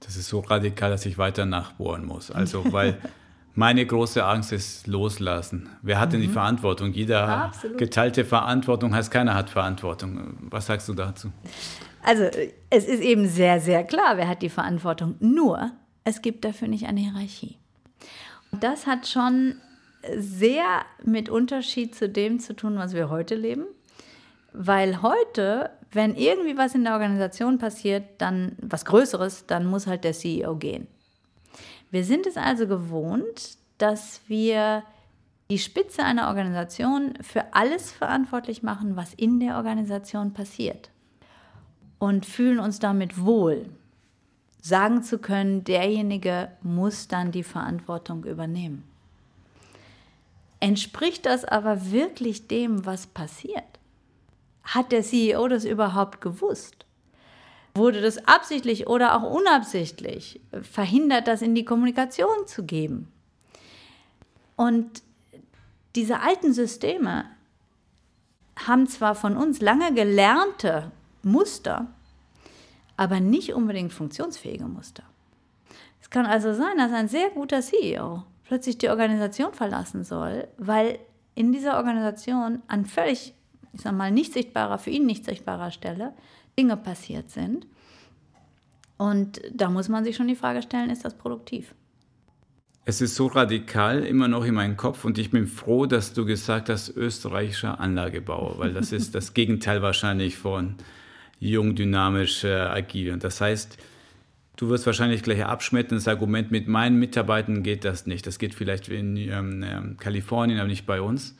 Das 0.00 0.16
ist 0.16 0.28
so 0.28 0.40
radikal, 0.40 0.90
dass 0.90 1.06
ich 1.06 1.18
weiter 1.18 1.46
nachbohren 1.46 2.04
muss. 2.04 2.30
Also, 2.30 2.72
weil 2.72 2.98
meine 3.54 3.84
große 3.84 4.24
Angst 4.24 4.52
ist 4.52 4.86
loslassen. 4.86 5.68
Wer 5.82 6.00
hat 6.00 6.08
mhm. 6.08 6.12
denn 6.12 6.20
die 6.22 6.28
mhm. 6.28 6.32
Verantwortung? 6.32 6.92
Jeder 6.92 7.26
ja, 7.26 7.52
geteilte 7.76 8.24
Verantwortung 8.24 8.94
heißt, 8.94 9.10
keiner 9.10 9.34
hat 9.34 9.50
Verantwortung. 9.50 10.38
Was 10.50 10.66
sagst 10.66 10.88
du 10.88 10.94
dazu? 10.94 11.30
Also 12.02 12.24
es 12.70 12.84
ist 12.86 13.00
eben 13.00 13.28
sehr, 13.28 13.60
sehr 13.60 13.84
klar, 13.84 14.16
wer 14.16 14.28
hat 14.28 14.42
die 14.42 14.48
Verantwortung. 14.48 15.16
Nur, 15.20 15.70
es 16.04 16.22
gibt 16.22 16.44
dafür 16.44 16.68
nicht 16.68 16.86
eine 16.86 17.00
Hierarchie. 17.00 17.58
Und 18.50 18.62
das 18.64 18.86
hat 18.86 19.06
schon 19.06 19.56
sehr 20.16 20.64
mit 21.04 21.28
Unterschied 21.28 21.94
zu 21.94 22.08
dem 22.08 22.40
zu 22.40 22.54
tun, 22.54 22.76
was 22.76 22.94
wir 22.94 23.08
heute 23.08 23.34
leben. 23.34 23.64
Weil 24.52 25.00
heute, 25.00 25.70
wenn 25.92 26.14
irgendwie 26.14 26.58
was 26.58 26.74
in 26.74 26.84
der 26.84 26.94
Organisation 26.94 27.58
passiert, 27.58 28.04
dann 28.18 28.56
was 28.60 28.84
Größeres, 28.84 29.46
dann 29.46 29.64
muss 29.64 29.86
halt 29.86 30.04
der 30.04 30.12
CEO 30.12 30.56
gehen. 30.56 30.88
Wir 31.92 32.04
sind 32.04 32.26
es 32.26 32.38
also 32.38 32.66
gewohnt, 32.66 33.58
dass 33.76 34.22
wir 34.26 34.82
die 35.50 35.58
Spitze 35.58 36.02
einer 36.02 36.28
Organisation 36.28 37.12
für 37.20 37.52
alles 37.52 37.92
verantwortlich 37.92 38.62
machen, 38.62 38.96
was 38.96 39.12
in 39.12 39.38
der 39.38 39.56
Organisation 39.58 40.32
passiert 40.32 40.90
und 41.98 42.24
fühlen 42.24 42.58
uns 42.58 42.78
damit 42.78 43.20
wohl, 43.20 43.68
sagen 44.62 45.02
zu 45.02 45.18
können, 45.18 45.64
derjenige 45.64 46.50
muss 46.62 47.08
dann 47.08 47.30
die 47.30 47.42
Verantwortung 47.42 48.24
übernehmen. 48.24 48.84
Entspricht 50.60 51.26
das 51.26 51.44
aber 51.44 51.90
wirklich 51.90 52.48
dem, 52.48 52.86
was 52.86 53.06
passiert? 53.06 53.64
Hat 54.62 54.92
der 54.92 55.02
CEO 55.02 55.46
das 55.46 55.66
überhaupt 55.66 56.22
gewusst? 56.22 56.86
Wurde 57.74 58.02
das 58.02 58.26
absichtlich 58.28 58.86
oder 58.86 59.16
auch 59.16 59.30
unabsichtlich 59.30 60.40
verhindert, 60.62 61.26
das 61.26 61.40
in 61.40 61.54
die 61.54 61.64
Kommunikation 61.64 62.46
zu 62.46 62.64
geben? 62.64 63.10
Und 64.56 65.02
diese 65.94 66.20
alten 66.20 66.52
Systeme 66.52 67.24
haben 68.66 68.86
zwar 68.86 69.14
von 69.14 69.36
uns 69.36 69.60
lange 69.60 69.92
gelernte 69.94 70.90
Muster, 71.22 71.86
aber 72.96 73.20
nicht 73.20 73.54
unbedingt 73.54 73.92
funktionsfähige 73.92 74.64
Muster. 74.64 75.04
Es 76.00 76.10
kann 76.10 76.26
also 76.26 76.52
sein, 76.52 76.76
dass 76.76 76.92
ein 76.92 77.08
sehr 77.08 77.30
guter 77.30 77.62
CEO 77.62 78.24
plötzlich 78.44 78.76
die 78.78 78.90
Organisation 78.90 79.54
verlassen 79.54 80.04
soll, 80.04 80.46
weil 80.58 80.98
in 81.34 81.52
dieser 81.52 81.76
Organisation 81.78 82.62
an 82.68 82.84
völlig, 82.84 83.32
ich 83.72 83.80
sag 83.80 83.94
mal, 83.94 84.10
nicht 84.10 84.32
sichtbarer, 84.34 84.78
für 84.78 84.90
ihn 84.90 85.06
nicht 85.06 85.24
sichtbarer 85.24 85.70
Stelle 85.70 86.12
Dinge 86.58 86.76
passiert 86.76 87.30
sind. 87.30 87.66
Und 88.96 89.40
da 89.52 89.68
muss 89.68 89.88
man 89.88 90.04
sich 90.04 90.16
schon 90.16 90.28
die 90.28 90.36
Frage 90.36 90.62
stellen, 90.62 90.90
ist 90.90 91.04
das 91.04 91.16
produktiv? 91.16 91.74
Es 92.84 93.00
ist 93.00 93.14
so 93.14 93.26
radikal 93.26 94.04
immer 94.04 94.26
noch 94.26 94.44
in 94.44 94.54
meinem 94.54 94.76
Kopf 94.76 95.04
und 95.04 95.16
ich 95.16 95.30
bin 95.30 95.46
froh, 95.46 95.86
dass 95.86 96.14
du 96.14 96.24
gesagt 96.24 96.68
hast, 96.68 96.88
österreichischer 96.88 97.78
Anlagebauer, 97.78 98.58
weil 98.58 98.72
das 98.72 98.90
ist 98.90 99.14
das 99.14 99.34
Gegenteil 99.34 99.82
wahrscheinlich 99.82 100.36
von 100.36 100.74
jung, 101.38 101.76
dynamisch, 101.76 102.44
äh, 102.44 102.52
agil. 102.52 103.12
Und 103.12 103.22
das 103.22 103.40
heißt, 103.40 103.76
du 104.56 104.68
wirst 104.68 104.86
wahrscheinlich 104.86 105.22
gleich 105.22 105.44
abschmettern, 105.44 105.98
das 105.98 106.08
Argument, 106.08 106.50
mit 106.50 106.66
meinen 106.68 106.98
Mitarbeitern 106.98 107.62
geht 107.62 107.84
das 107.84 108.06
nicht. 108.06 108.26
Das 108.26 108.38
geht 108.38 108.54
vielleicht 108.54 108.88
in 108.88 109.16
ähm, 109.16 109.64
ähm, 109.64 109.96
Kalifornien, 109.98 110.58
aber 110.58 110.68
nicht 110.68 110.86
bei 110.86 111.00
uns. 111.00 111.36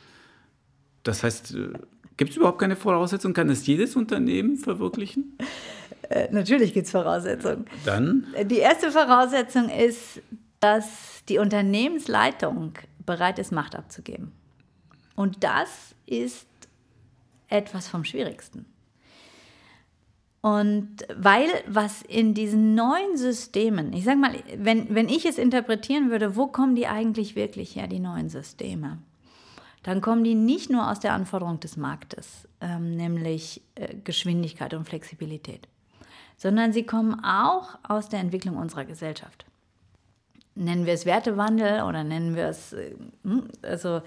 Das 1.03 1.25
heißt, 1.25 1.55
äh, 1.55 1.73
Gibt 2.17 2.31
es 2.31 2.37
überhaupt 2.37 2.59
keine 2.59 2.77
Voraussetzung? 2.77 3.33
Kann 3.33 3.49
es 3.51 3.67
jedes 3.67 3.97
Unternehmen 3.97 4.57
verwirklichen? 4.57 5.37
Äh, 6.09 6.29
natürlich 6.31 6.75
gibt 6.75 6.87
es 6.87 6.93
Voraussetzungen. 6.93 7.67
Dann? 7.85 8.27
Die 8.45 8.59
erste 8.59 8.91
Voraussetzung 8.91 9.69
ist, 9.69 10.21
dass 10.61 11.25
die 11.29 11.39
Unternehmensleitung 11.39 12.75
bereit 13.07 13.39
ist, 13.39 13.53
Macht 13.53 13.75
abzugeben. 13.75 14.33
Und 15.17 15.43
das 15.45 15.95
ist 16.07 16.47
etwas 17.49 17.89
vom 17.89 18.05
Schwierigsten. 18.05 18.67
Und 20.41 21.07
weil 21.17 21.49
was 21.69 22.03
in 22.03 22.35
diesen 22.35 22.75
neuen 22.75 23.17
Systemen, 23.17 23.93
ich 23.93 24.05
sage 24.05 24.19
mal, 24.19 24.35
wenn, 24.57 24.93
wenn 24.93 25.09
ich 25.09 25.25
es 25.25 25.39
interpretieren 25.39 26.11
würde, 26.11 26.35
wo 26.35 26.49
kommen 26.49 26.75
die 26.75 26.89
eigentlich 26.89 27.37
wirklich 27.37 27.77
her, 27.77 27.87
die 27.87 28.01
neuen 28.01 28.29
Systeme? 28.29 28.99
Dann 29.83 30.01
kommen 30.01 30.25
die 30.25 30.35
nicht 30.35 30.71
nur 30.71 30.91
aus 30.91 31.01
der 31.01 31.13
Anforderung 31.13 31.61
des 31.61 31.77
Marktes, 31.77 32.49
ähm, 32.61 32.97
nämlich 32.97 33.63
äh, 33.75 33.95
Geschwindigkeit 34.05 34.75
und 34.75 34.89
Flexibilität, 34.89 35.69
sondern 36.37 36.73
sie 36.73 36.85
kommen 36.85 37.23
auch 37.25 37.79
aus 37.83 38.09
der 38.09 38.21
Entwicklung 38.21 38.57
unserer 38.57 38.85
Gesellschaft. 38.85 39.45
Nennen 40.55 40.87
wir 40.87 40.93
es 40.93 41.07
Wertewandel 41.07 41.83
oder 41.83 42.05
nennen 42.05 42.37
wir 42.37 42.47
es 42.47 42.73
äh, 42.73 42.95
hm, 43.25 43.49
also 43.63 44.03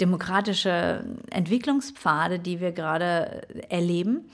demokratische 0.00 1.04
Entwicklungspfade, 1.30 2.38
die 2.38 2.60
wir 2.60 2.72
gerade 2.72 3.42
erleben 3.70 4.28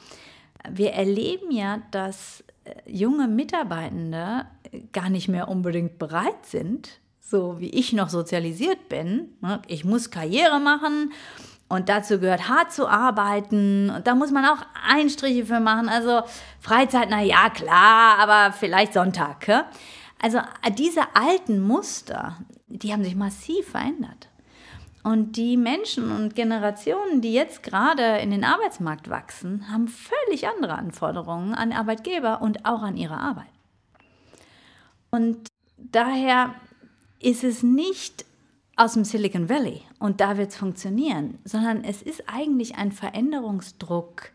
wir 0.68 0.92
erleben 0.92 1.50
ja, 1.50 1.83
dass 1.90 2.44
äh, 2.64 2.74
junge 2.87 3.29
Mitarbeitende 3.29 4.46
gar 4.92 5.09
nicht 5.09 5.29
mehr 5.29 5.48
unbedingt 5.48 5.98
bereit 5.98 6.44
sind, 6.44 7.00
so 7.31 7.61
wie 7.61 7.71
ich 7.71 7.93
noch 7.93 8.09
sozialisiert 8.09 8.88
bin. 8.88 9.29
Ne? 9.40 9.62
Ich 9.69 9.85
muss 9.85 10.11
Karriere 10.11 10.59
machen 10.59 11.12
und 11.69 11.88
dazu 11.88 12.19
gehört 12.19 12.49
hart 12.49 12.73
zu 12.73 12.88
arbeiten 12.88 13.90
und 13.90 14.07
da 14.09 14.16
muss 14.16 14.33
man 14.33 14.45
auch 14.45 14.59
Einstriche 14.88 15.47
für 15.47 15.61
machen. 15.61 15.88
Also 15.88 16.23
Freizeit, 16.59 17.07
na 17.09 17.23
ja, 17.23 17.49
klar, 17.49 18.19
aber 18.19 18.53
vielleicht 18.53 18.95
Sonntag. 18.95 19.47
Also 20.21 20.38
äh, 20.38 20.73
diese 20.77 21.03
alten 21.14 21.61
Muster, 21.61 22.37
die 22.66 22.93
haben 22.93 23.05
sich 23.05 23.14
massiv 23.14 23.69
verändert. 23.69 24.29
Und 25.03 25.37
die 25.37 25.57
Menschen 25.57 26.11
und 26.11 26.35
Generationen, 26.35 27.23
die 27.23 27.33
jetzt 27.33 27.62
gerade 27.62 28.19
in 28.19 28.33
den 28.33 28.45
Arbeitsmarkt 28.45 29.09
wachsen, 29.09 29.71
haben 29.71 29.88
völlig 29.88 30.49
andere 30.49 30.75
Anforderungen 30.75 31.55
an 31.55 31.73
Arbeitgeber 31.73 32.43
und 32.43 32.66
auch 32.66 32.83
an 32.83 32.97
ihre 32.99 33.16
Arbeit. 33.16 33.47
Und 35.11 35.49
daher 35.79 36.55
ist 37.20 37.44
es 37.44 37.62
nicht 37.62 38.24
aus 38.76 38.94
dem 38.94 39.04
Silicon 39.04 39.48
Valley 39.48 39.83
und 39.98 40.20
da 40.20 40.38
wird 40.38 40.50
es 40.50 40.56
funktionieren, 40.56 41.38
sondern 41.44 41.85
es 41.85 42.02
ist 42.02 42.24
eigentlich 42.26 42.76
ein 42.76 42.92
Veränderungsdruck, 42.92 44.30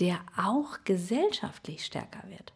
der 0.00 0.18
auch 0.36 0.78
gesellschaftlich 0.84 1.84
stärker 1.84 2.28
wird. 2.28 2.52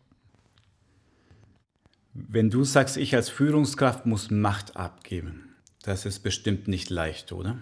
Wenn 2.15 2.49
du 2.49 2.65
sagst, 2.65 2.97
ich 2.97 3.15
als 3.15 3.29
Führungskraft 3.29 4.07
muss 4.07 4.31
Macht 4.31 4.77
abgeben, 4.77 5.55
das 5.83 6.07
ist 6.07 6.21
bestimmt 6.21 6.67
nicht 6.67 6.89
leicht, 6.89 7.33
oder? 7.33 7.59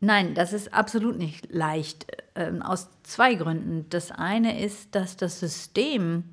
Nein, 0.00 0.34
das 0.34 0.52
ist 0.52 0.74
absolut 0.74 1.16
nicht 1.16 1.52
leicht. 1.52 2.06
Ähm, 2.34 2.60
aus 2.60 2.88
zwei 3.04 3.36
Gründen. 3.36 3.86
Das 3.88 4.10
eine 4.10 4.62
ist, 4.62 4.94
dass 4.94 5.16
das 5.16 5.40
System 5.40 6.24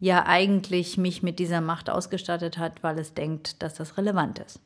ja 0.00 0.26
eigentlich 0.26 0.96
mich 0.96 1.22
mit 1.22 1.38
dieser 1.38 1.60
Macht 1.60 1.90
ausgestattet 1.90 2.58
hat, 2.58 2.82
weil 2.82 2.98
es 2.98 3.14
denkt, 3.14 3.62
dass 3.62 3.74
das 3.74 3.98
relevant 3.98 4.38
ist. 4.38 4.60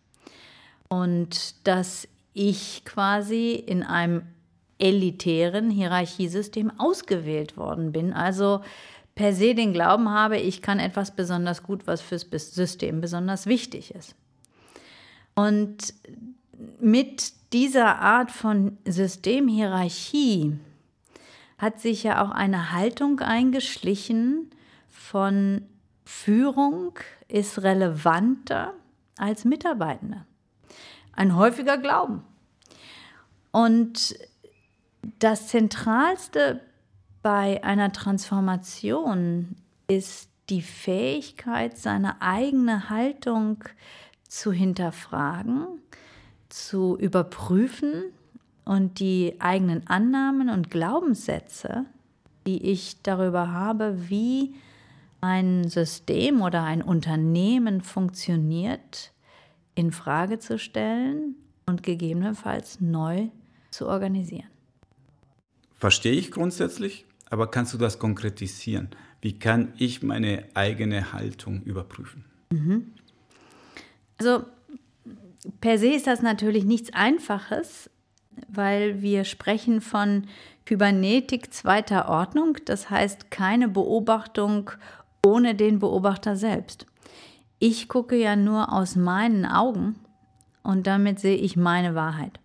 Und 0.89 1.67
dass 1.67 2.09
ich 2.33 2.85
quasi 2.85 3.53
in 3.53 3.83
einem 3.83 4.23
elitären 4.79 5.71
Hierarchiesystem 5.71 6.73
ausgewählt 6.79 7.57
worden 7.57 7.93
bin. 7.93 8.13
Also 8.13 8.61
per 9.15 9.33
se 9.33 9.55
den 9.55 9.73
Glauben 9.73 10.11
habe, 10.11 10.39
ich 10.39 10.63
kann 10.63 10.79
etwas 10.79 11.15
besonders 11.15 11.63
gut, 11.63 11.87
was 11.87 12.01
fürs 12.01 12.27
System 12.31 13.01
besonders 13.01 13.47
wichtig 13.47 13.95
ist. 13.95 14.15
Und 15.35 15.95
mit 16.81 17.33
dieser 17.53 17.99
Art 18.01 18.31
von 18.31 18.79
Systemhierarchie 18.85 20.59
hat 21.59 21.81
sich 21.81 22.03
ja 22.03 22.25
auch 22.25 22.31
eine 22.31 22.73
Haltung 22.73 23.21
eingeschlichen 23.21 24.51
von 25.11 25.61
Führung 26.07 26.99
ist 27.29 27.63
relevanter 27.63 28.73
als 29.19 29.45
Mitarbeitende. 29.45 30.25
Ein 31.13 31.37
häufiger 31.37 31.77
Glauben. 31.77 32.25
Und 33.53 34.17
das 35.19 35.49
Zentralste 35.49 36.63
bei 37.23 37.63
einer 37.63 37.93
Transformation 37.93 39.57
ist 39.89 40.31
die 40.49 40.63
Fähigkeit, 40.63 41.77
seine 41.77 42.23
eigene 42.23 42.89
Haltung 42.89 43.63
zu 44.27 44.53
hinterfragen, 44.53 45.67
zu 46.49 46.97
überprüfen 46.97 48.05
und 48.65 49.01
die 49.01 49.37
eigenen 49.39 49.87
Annahmen 49.87 50.49
und 50.49 50.71
Glaubenssätze, 50.71 51.85
die 52.47 52.71
ich 52.71 53.03
darüber 53.03 53.53
habe, 53.53 54.09
wie 54.09 54.55
ein 55.25 55.69
System 55.69 56.43
oder 56.43 56.63
ein 56.65 56.83
Unternehmen 56.83 57.81
funktioniert, 57.81 59.13
in 59.75 59.91
Frage 59.91 60.39
zu 60.39 60.59
stellen 60.59 61.37
und 61.67 61.83
gegebenenfalls 61.83 62.81
neu 62.81 63.29
zu 63.71 63.89
organisieren. 63.89 64.49
Verstehe 65.75 66.13
ich 66.13 66.31
grundsätzlich, 66.31 67.07
aber 67.31 67.51
kannst 67.51 67.73
du 67.73 67.79
das 67.79 67.99
konkretisieren? 67.99 68.91
Wie 69.23 69.39
kann 69.39 69.73
ich 69.79 70.03
meine 70.03 70.45
eigene 70.53 71.13
Haltung 71.15 71.63
überprüfen? 71.63 72.27
Mhm. 72.51 72.93
Also 74.19 74.45
per 75.61 75.79
se 75.79 75.89
ist 75.89 76.07
das 76.07 76.21
natürlich 76.21 76.65
nichts 76.65 76.93
Einfaches, 76.93 77.91
weil 78.49 79.01
wir 79.01 79.25
sprechen 79.25 79.81
von 79.81 80.27
Kybernetik 80.67 81.53
zweiter 81.53 82.09
Ordnung, 82.09 82.59
das 82.65 82.91
heißt 82.91 83.31
keine 83.31 83.69
Beobachtung 83.69 84.71
ohne 85.25 85.55
den 85.55 85.79
Beobachter 85.79 86.37
selbst. 86.37 86.87
Ich 87.59 87.89
gucke 87.89 88.17
ja 88.17 88.37
nur 88.37 88.73
aus 88.73 88.97
meinen 88.97 89.47
Augen 89.47 89.97
und 90.63 90.87
damit 90.87 91.21
sehe 91.21 91.37
ich 91.37 91.57
meine 91.57 91.95
Wahrheit. 91.95 92.41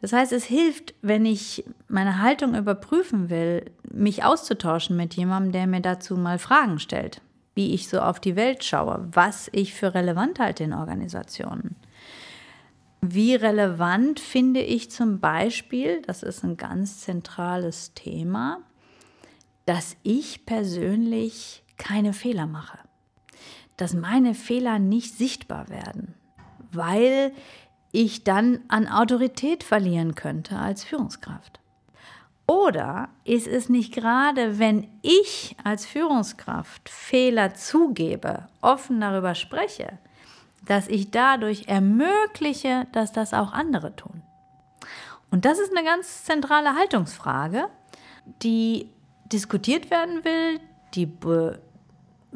Das 0.00 0.12
heißt, 0.12 0.32
es 0.32 0.44
hilft, 0.44 0.94
wenn 1.02 1.24
ich 1.24 1.64
meine 1.88 2.20
Haltung 2.20 2.54
überprüfen 2.54 3.30
will, 3.30 3.70
mich 3.90 4.24
auszutauschen 4.24 4.96
mit 4.96 5.14
jemandem, 5.14 5.52
der 5.52 5.66
mir 5.66 5.80
dazu 5.80 6.16
mal 6.16 6.38
Fragen 6.38 6.78
stellt 6.78 7.20
wie 7.56 7.72
ich 7.72 7.88
so 7.88 8.00
auf 8.00 8.20
die 8.20 8.36
Welt 8.36 8.62
schaue, 8.62 9.08
was 9.10 9.48
ich 9.52 9.74
für 9.74 9.94
relevant 9.94 10.38
halte 10.38 10.62
in 10.62 10.74
Organisationen. 10.74 11.74
Wie 13.00 13.34
relevant 13.34 14.20
finde 14.20 14.60
ich 14.60 14.90
zum 14.90 15.20
Beispiel, 15.20 16.02
das 16.02 16.22
ist 16.22 16.44
ein 16.44 16.56
ganz 16.56 17.00
zentrales 17.00 17.94
Thema, 17.94 18.60
dass 19.64 19.96
ich 20.02 20.44
persönlich 20.44 21.64
keine 21.76 22.12
Fehler 22.12 22.46
mache, 22.46 22.78
dass 23.76 23.94
meine 23.94 24.34
Fehler 24.34 24.78
nicht 24.78 25.16
sichtbar 25.16 25.68
werden, 25.68 26.14
weil 26.72 27.32
ich 27.92 28.24
dann 28.24 28.60
an 28.68 28.88
Autorität 28.88 29.64
verlieren 29.64 30.14
könnte 30.14 30.58
als 30.58 30.84
Führungskraft. 30.84 31.60
Oder 32.46 33.08
ist 33.24 33.48
es 33.48 33.68
nicht 33.68 33.92
gerade, 33.92 34.58
wenn 34.58 34.86
ich 35.02 35.56
als 35.64 35.84
Führungskraft 35.84 36.88
Fehler 36.88 37.54
zugebe, 37.54 38.46
offen 38.60 39.00
darüber 39.00 39.34
spreche, 39.34 39.98
dass 40.64 40.88
ich 40.88 41.10
dadurch 41.10 41.66
ermögliche, 41.66 42.86
dass 42.92 43.12
das 43.12 43.34
auch 43.34 43.52
andere 43.52 43.96
tun? 43.96 44.22
Und 45.30 45.44
das 45.44 45.58
ist 45.58 45.76
eine 45.76 45.84
ganz 45.84 46.24
zentrale 46.24 46.76
Haltungsfrage, 46.76 47.68
die 48.42 48.90
diskutiert 49.32 49.90
werden 49.90 50.24
will, 50.24 50.60
die 50.94 51.06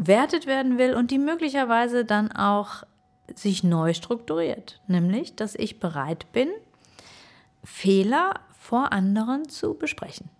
bewertet 0.00 0.46
werden 0.46 0.78
will 0.78 0.94
und 0.94 1.10
die 1.10 1.18
möglicherweise 1.18 2.04
dann 2.04 2.32
auch 2.32 2.84
sich 3.34 3.62
neu 3.62 3.92
strukturiert. 3.94 4.80
Nämlich, 4.86 5.36
dass 5.36 5.54
ich 5.54 5.78
bereit 5.78 6.32
bin, 6.32 6.48
Fehler 7.62 8.40
vor 8.58 8.92
anderen 8.92 9.48
zu 9.48 9.74
besprechen. 9.74 10.30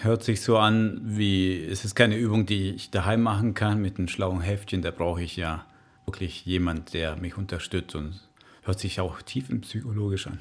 Hört 0.00 0.22
sich 0.22 0.42
so 0.42 0.58
an, 0.58 1.00
wie 1.02 1.64
es 1.64 1.84
ist 1.84 1.94
keine 1.94 2.16
Übung, 2.16 2.46
die 2.46 2.70
ich 2.70 2.90
daheim 2.90 3.22
machen 3.22 3.54
kann 3.54 3.80
mit 3.80 3.98
einem 3.98 4.08
schlauen 4.08 4.40
Heftchen. 4.40 4.82
Da 4.82 4.90
brauche 4.90 5.22
ich 5.22 5.36
ja 5.36 5.64
wirklich 6.04 6.44
jemand, 6.44 6.94
der 6.94 7.16
mich 7.16 7.36
unterstützt 7.38 7.94
und 7.94 8.20
hört 8.62 8.80
sich 8.80 9.00
auch 9.00 9.22
tiefenpsychologisch 9.22 10.26
an. 10.26 10.40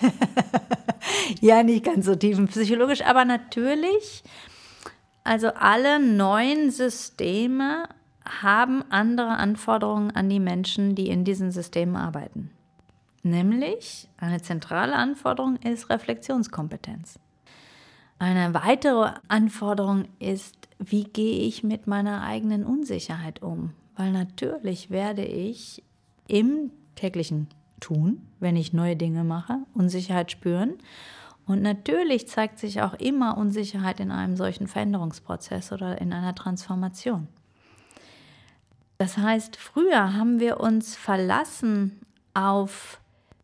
ja, 1.40 1.62
nicht 1.62 1.84
ganz 1.84 2.06
so 2.06 2.14
tiefenpsychologisch, 2.14 3.02
aber 3.02 3.24
natürlich, 3.24 4.22
also 5.24 5.48
alle 5.48 5.98
neuen 5.98 6.70
Systeme 6.70 7.88
haben 8.24 8.82
andere 8.90 9.36
Anforderungen 9.36 10.10
an 10.12 10.28
die 10.28 10.40
Menschen, 10.40 10.94
die 10.94 11.08
in 11.08 11.24
diesen 11.24 11.50
Systemen 11.50 11.96
arbeiten. 11.96 12.50
Nämlich 13.22 14.08
eine 14.18 14.42
zentrale 14.42 14.94
Anforderung 14.94 15.56
ist 15.56 15.88
Reflexionskompetenz. 15.88 17.18
Eine 18.18 18.54
weitere 18.54 19.12
Anforderung 19.28 20.04
ist, 20.18 20.56
wie 20.78 21.04
gehe 21.04 21.46
ich 21.46 21.64
mit 21.64 21.86
meiner 21.86 22.22
eigenen 22.22 22.64
Unsicherheit 22.64 23.42
um? 23.42 23.72
Weil 23.96 24.12
natürlich 24.12 24.90
werde 24.90 25.24
ich 25.24 25.82
im 26.26 26.70
täglichen 26.96 27.48
Tun, 27.80 28.26
wenn 28.40 28.56
ich 28.56 28.72
neue 28.72 28.96
Dinge 28.96 29.24
mache, 29.24 29.58
Unsicherheit 29.74 30.30
spüren. 30.30 30.74
Und 31.46 31.60
natürlich 31.60 32.26
zeigt 32.28 32.58
sich 32.58 32.80
auch 32.80 32.94
immer 32.94 33.36
Unsicherheit 33.36 34.00
in 34.00 34.10
einem 34.10 34.36
solchen 34.36 34.66
Veränderungsprozess 34.66 35.72
oder 35.72 36.00
in 36.00 36.12
einer 36.12 36.34
Transformation. 36.34 37.28
Das 38.96 39.18
heißt, 39.18 39.56
früher 39.56 40.14
haben 40.14 40.40
wir 40.40 40.60
uns 40.60 40.96
verlassen 40.96 42.00
auf 42.32 43.00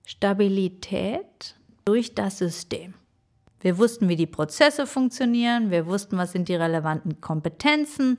Stabilität 0.07 1.57
durch 1.85 2.15
das 2.15 2.39
System. 2.39 2.95
Wir 3.61 3.77
wussten, 3.77 4.09
wie 4.09 4.17
die 4.17 4.27
Prozesse 4.27 4.87
funktionieren, 4.87 5.71
wir 5.71 5.87
wussten, 5.87 6.17
was 6.17 6.33
sind 6.33 6.49
die 6.49 6.55
relevanten 6.55 7.21
Kompetenzen 7.21 8.17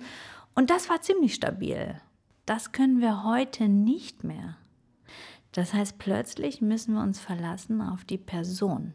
und 0.54 0.70
das 0.70 0.90
war 0.90 1.02
ziemlich 1.02 1.34
stabil. 1.34 2.00
Das 2.46 2.72
können 2.72 3.02
wir 3.02 3.24
heute 3.24 3.68
nicht 3.68 4.24
mehr. 4.24 4.58
Das 5.54 5.74
heißt, 5.74 5.98
plötzlich 5.98 6.62
müssen 6.62 6.94
wir 6.94 7.02
uns 7.02 7.20
verlassen 7.20 7.82
auf 7.82 8.06
die 8.06 8.18
Person 8.18 8.94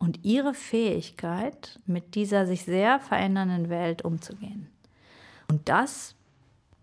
und 0.00 0.24
ihre 0.24 0.54
Fähigkeit, 0.54 1.78
mit 1.86 2.14
dieser 2.16 2.46
sich 2.46 2.64
sehr 2.64 2.98
verändernden 2.98 3.68
Welt 3.68 4.02
umzugehen. 4.02 4.66
Und 5.48 5.68
das 5.68 6.16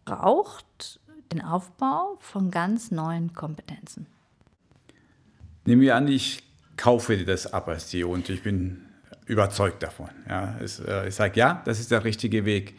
braucht 0.06 0.99
den 1.34 1.41
Aufbau 1.41 2.17
von 2.21 2.51
ganz 2.51 2.91
neuen 2.91 3.34
Kompetenzen. 3.34 4.06
Nehmen 5.65 5.82
wir 5.82 5.95
an, 5.95 6.08
ich 6.08 6.43
kaufe 6.77 7.17
das 7.25 7.51
ab 7.51 7.67
als 7.67 7.89
CEO 7.89 8.13
und 8.13 8.30
ich 8.30 8.43
bin 8.43 8.86
überzeugt 9.25 9.82
davon. 9.84 10.10
Ja, 10.30 10.56
äh, 10.60 11.08
ich 11.08 11.15
sage, 11.15 11.39
ja, 11.39 11.62
das 11.65 11.80
ist 11.80 11.91
der 11.91 12.03
richtige 12.03 12.45
Weg. 12.45 12.75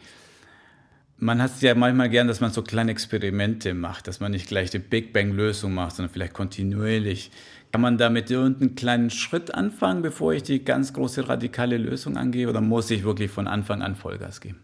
Man 1.21 1.41
hat 1.41 1.51
es 1.51 1.61
ja 1.61 1.75
manchmal 1.75 2.09
gern, 2.09 2.29
dass 2.29 2.39
man 2.39 2.51
so 2.51 2.61
kleine 2.61 2.91
Experimente 2.91 3.73
macht, 3.73 4.07
dass 4.07 4.21
man 4.21 4.31
nicht 4.31 4.47
gleich 4.47 4.69
die 4.69 4.79
Big 4.79 5.11
Bang-Lösung 5.11 5.73
macht, 5.73 5.97
sondern 5.97 6.13
vielleicht 6.13 6.33
kontinuierlich. 6.33 7.29
Kann 7.73 7.81
man 7.81 7.97
da 7.97 8.09
mit 8.09 8.31
irgendeinem 8.31 8.75
kleinen 8.75 9.09
Schritt 9.09 9.53
anfangen, 9.53 10.01
bevor 10.01 10.31
ich 10.33 10.43
die 10.43 10.63
ganz 10.63 10.93
große 10.93 11.27
radikale 11.27 11.77
Lösung 11.77 12.15
angehe, 12.15 12.47
oder 12.47 12.61
muss 12.61 12.89
ich 12.89 13.03
wirklich 13.03 13.29
von 13.29 13.47
Anfang 13.47 13.81
an 13.81 13.95
Vollgas 13.95 14.39
geben? 14.39 14.59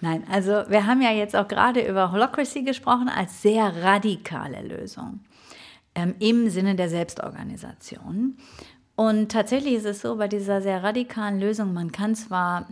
Nein, 0.00 0.22
also 0.30 0.62
wir 0.68 0.86
haben 0.86 1.02
ja 1.02 1.10
jetzt 1.10 1.34
auch 1.34 1.48
gerade 1.48 1.86
über 1.86 2.12
Holocracy 2.12 2.62
gesprochen 2.62 3.08
als 3.08 3.42
sehr 3.42 3.82
radikale 3.82 4.62
Lösung 4.62 5.20
ähm, 5.96 6.14
im 6.20 6.48
Sinne 6.48 6.76
der 6.76 6.88
Selbstorganisation. 6.88 8.36
Und 8.94 9.32
tatsächlich 9.32 9.74
ist 9.74 9.86
es 9.86 10.00
so, 10.00 10.16
bei 10.16 10.28
dieser 10.28 10.62
sehr 10.62 10.84
radikalen 10.84 11.40
Lösung, 11.40 11.72
man 11.74 11.90
kann 11.90 12.14
zwar 12.14 12.68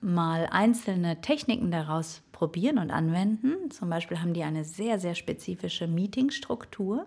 mal 0.00 0.48
einzelne 0.50 1.20
Techniken 1.20 1.70
daraus 1.70 2.23
probieren 2.44 2.76
und 2.76 2.90
anwenden. 2.90 3.70
Zum 3.70 3.88
Beispiel 3.88 4.20
haben 4.20 4.34
die 4.34 4.42
eine 4.42 4.64
sehr, 4.64 4.98
sehr 4.98 5.14
spezifische 5.14 5.86
Meetingstruktur. 5.86 7.06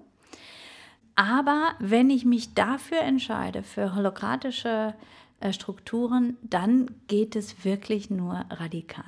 Aber 1.16 1.74
wenn 1.78 2.10
ich 2.10 2.26
mich 2.26 2.56
dafür 2.56 3.02
entscheide, 3.02 3.62
für 3.62 3.94
holokratische 3.94 4.96
äh, 5.40 5.54
Strukturen, 5.54 6.38
dann 6.42 6.90
geht 7.08 7.36
es 7.36 7.64
wirklich 7.64 8.10
nur 8.10 8.46
radikal. 8.50 9.06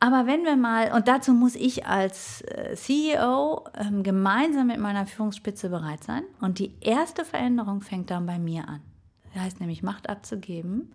Aber 0.00 0.26
wenn 0.26 0.42
wir 0.42 0.56
mal, 0.56 0.92
und 0.92 1.06
dazu 1.06 1.32
muss 1.34 1.54
ich 1.54 1.86
als 1.86 2.42
äh, 2.42 2.74
CEO 2.74 3.64
ähm, 3.78 4.02
gemeinsam 4.02 4.66
mit 4.66 4.80
meiner 4.80 5.06
Führungsspitze 5.06 5.68
bereit 5.68 6.02
sein. 6.02 6.24
Und 6.40 6.58
die 6.58 6.72
erste 6.80 7.24
Veränderung 7.24 7.80
fängt 7.80 8.10
dann 8.10 8.26
bei 8.26 8.40
mir 8.40 8.68
an. 8.68 8.80
Das 9.34 9.44
heißt 9.44 9.60
nämlich, 9.60 9.84
Macht 9.84 10.08
abzugeben 10.08 10.92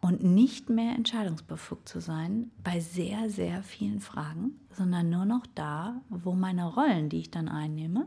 und 0.00 0.24
nicht 0.24 0.70
mehr 0.70 0.94
entscheidungsbefugt 0.94 1.88
zu 1.88 2.00
sein 2.00 2.50
bei 2.64 2.80
sehr, 2.80 3.28
sehr 3.28 3.62
vielen 3.62 4.00
Fragen, 4.00 4.58
sondern 4.72 5.10
nur 5.10 5.24
noch 5.24 5.46
da, 5.54 6.00
wo 6.08 6.32
meine 6.32 6.66
Rollen, 6.66 7.08
die 7.08 7.20
ich 7.20 7.30
dann 7.30 7.48
einnehme, 7.48 8.06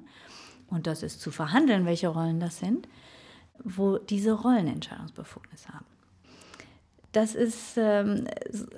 und 0.68 0.88
das 0.88 1.04
ist 1.04 1.22
zu 1.22 1.30
verhandeln, 1.30 1.86
welche 1.86 2.08
Rollen 2.08 2.40
das 2.40 2.58
sind, 2.58 2.88
wo 3.64 4.00
diese 4.00 4.34
Rollen 4.34 4.68
Entscheidungsbefugnis 4.68 5.70
haben. 5.70 5.86
Das 7.12 7.36
ist, 7.36 7.78
ähm, 7.78 8.26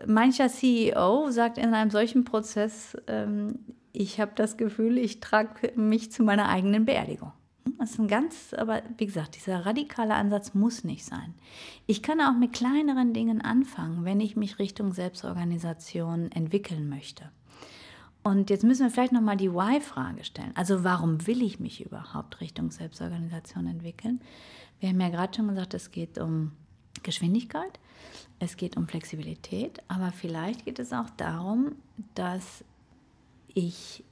mancher 0.05 0.49
CEO 0.49 1.31
sagt 1.31 1.57
in 1.57 1.73
einem 1.73 1.89
solchen 1.89 2.25
Prozess, 2.25 2.97
ähm, 3.07 3.59
ich 3.93 4.19
habe 4.19 4.33
das 4.35 4.57
Gefühl, 4.57 4.97
ich 4.97 5.21
trage 5.21 5.71
mich 5.79 6.11
zu 6.11 6.21
meiner 6.21 6.49
eigenen 6.49 6.83
Beerdigung. 6.83 7.31
Das 7.77 7.91
ist 7.91 7.99
ein 7.99 8.07
ganz, 8.07 8.53
aber 8.53 8.83
wie 8.97 9.05
gesagt, 9.05 9.35
dieser 9.35 9.65
radikale 9.65 10.13
Ansatz 10.13 10.53
muss 10.53 10.83
nicht 10.83 11.03
sein. 11.03 11.33
Ich 11.87 12.01
kann 12.01 12.21
auch 12.21 12.35
mit 12.35 12.53
kleineren 12.53 13.13
Dingen 13.13 13.41
anfangen, 13.41 14.05
wenn 14.05 14.19
ich 14.19 14.35
mich 14.35 14.59
Richtung 14.59 14.93
Selbstorganisation 14.93 16.31
entwickeln 16.31 16.87
möchte. 16.89 17.31
Und 18.23 18.49
jetzt 18.49 18.63
müssen 18.63 18.83
wir 18.83 18.91
vielleicht 18.91 19.13
nochmal 19.13 19.37
die 19.37 19.53
Why-Frage 19.53 20.23
stellen. 20.23 20.51
Also 20.55 20.83
warum 20.83 21.27
will 21.27 21.43
ich 21.43 21.59
mich 21.59 21.85
überhaupt 21.85 22.41
Richtung 22.41 22.71
Selbstorganisation 22.71 23.67
entwickeln? 23.67 24.21
Wir 24.79 24.89
haben 24.89 24.99
ja 24.99 25.09
gerade 25.09 25.35
schon 25.35 25.47
gesagt, 25.47 25.73
es 25.73 25.91
geht 25.91 26.17
um 26.17 26.51
Geschwindigkeit, 27.03 27.79
es 28.39 28.57
geht 28.57 28.77
um 28.77 28.87
Flexibilität, 28.87 29.79
aber 29.87 30.11
vielleicht 30.11 30.65
geht 30.65 30.79
es 30.79 30.91
auch 30.91 31.09
darum, 31.17 31.75
dass 32.15 32.63
ich 33.53 34.03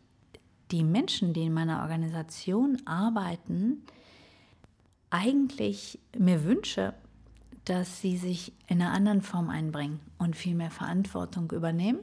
die 0.74 0.84
Menschen, 0.84 1.34
die 1.34 1.44
in 1.44 1.54
meiner 1.54 1.84
Organisation 1.84 2.82
arbeiten, 2.86 3.84
eigentlich 5.10 6.00
mir 6.18 6.44
wünsche, 6.44 6.94
dass 7.66 8.02
sie 8.02 8.18
sich 8.18 8.52
in 8.68 8.82
einer 8.82 8.92
anderen 8.92 9.22
Form 9.22 9.50
einbringen 9.50 10.00
und 10.18 10.36
viel 10.36 10.56
mehr 10.56 10.72
Verantwortung 10.72 11.52
übernehmen 11.52 12.00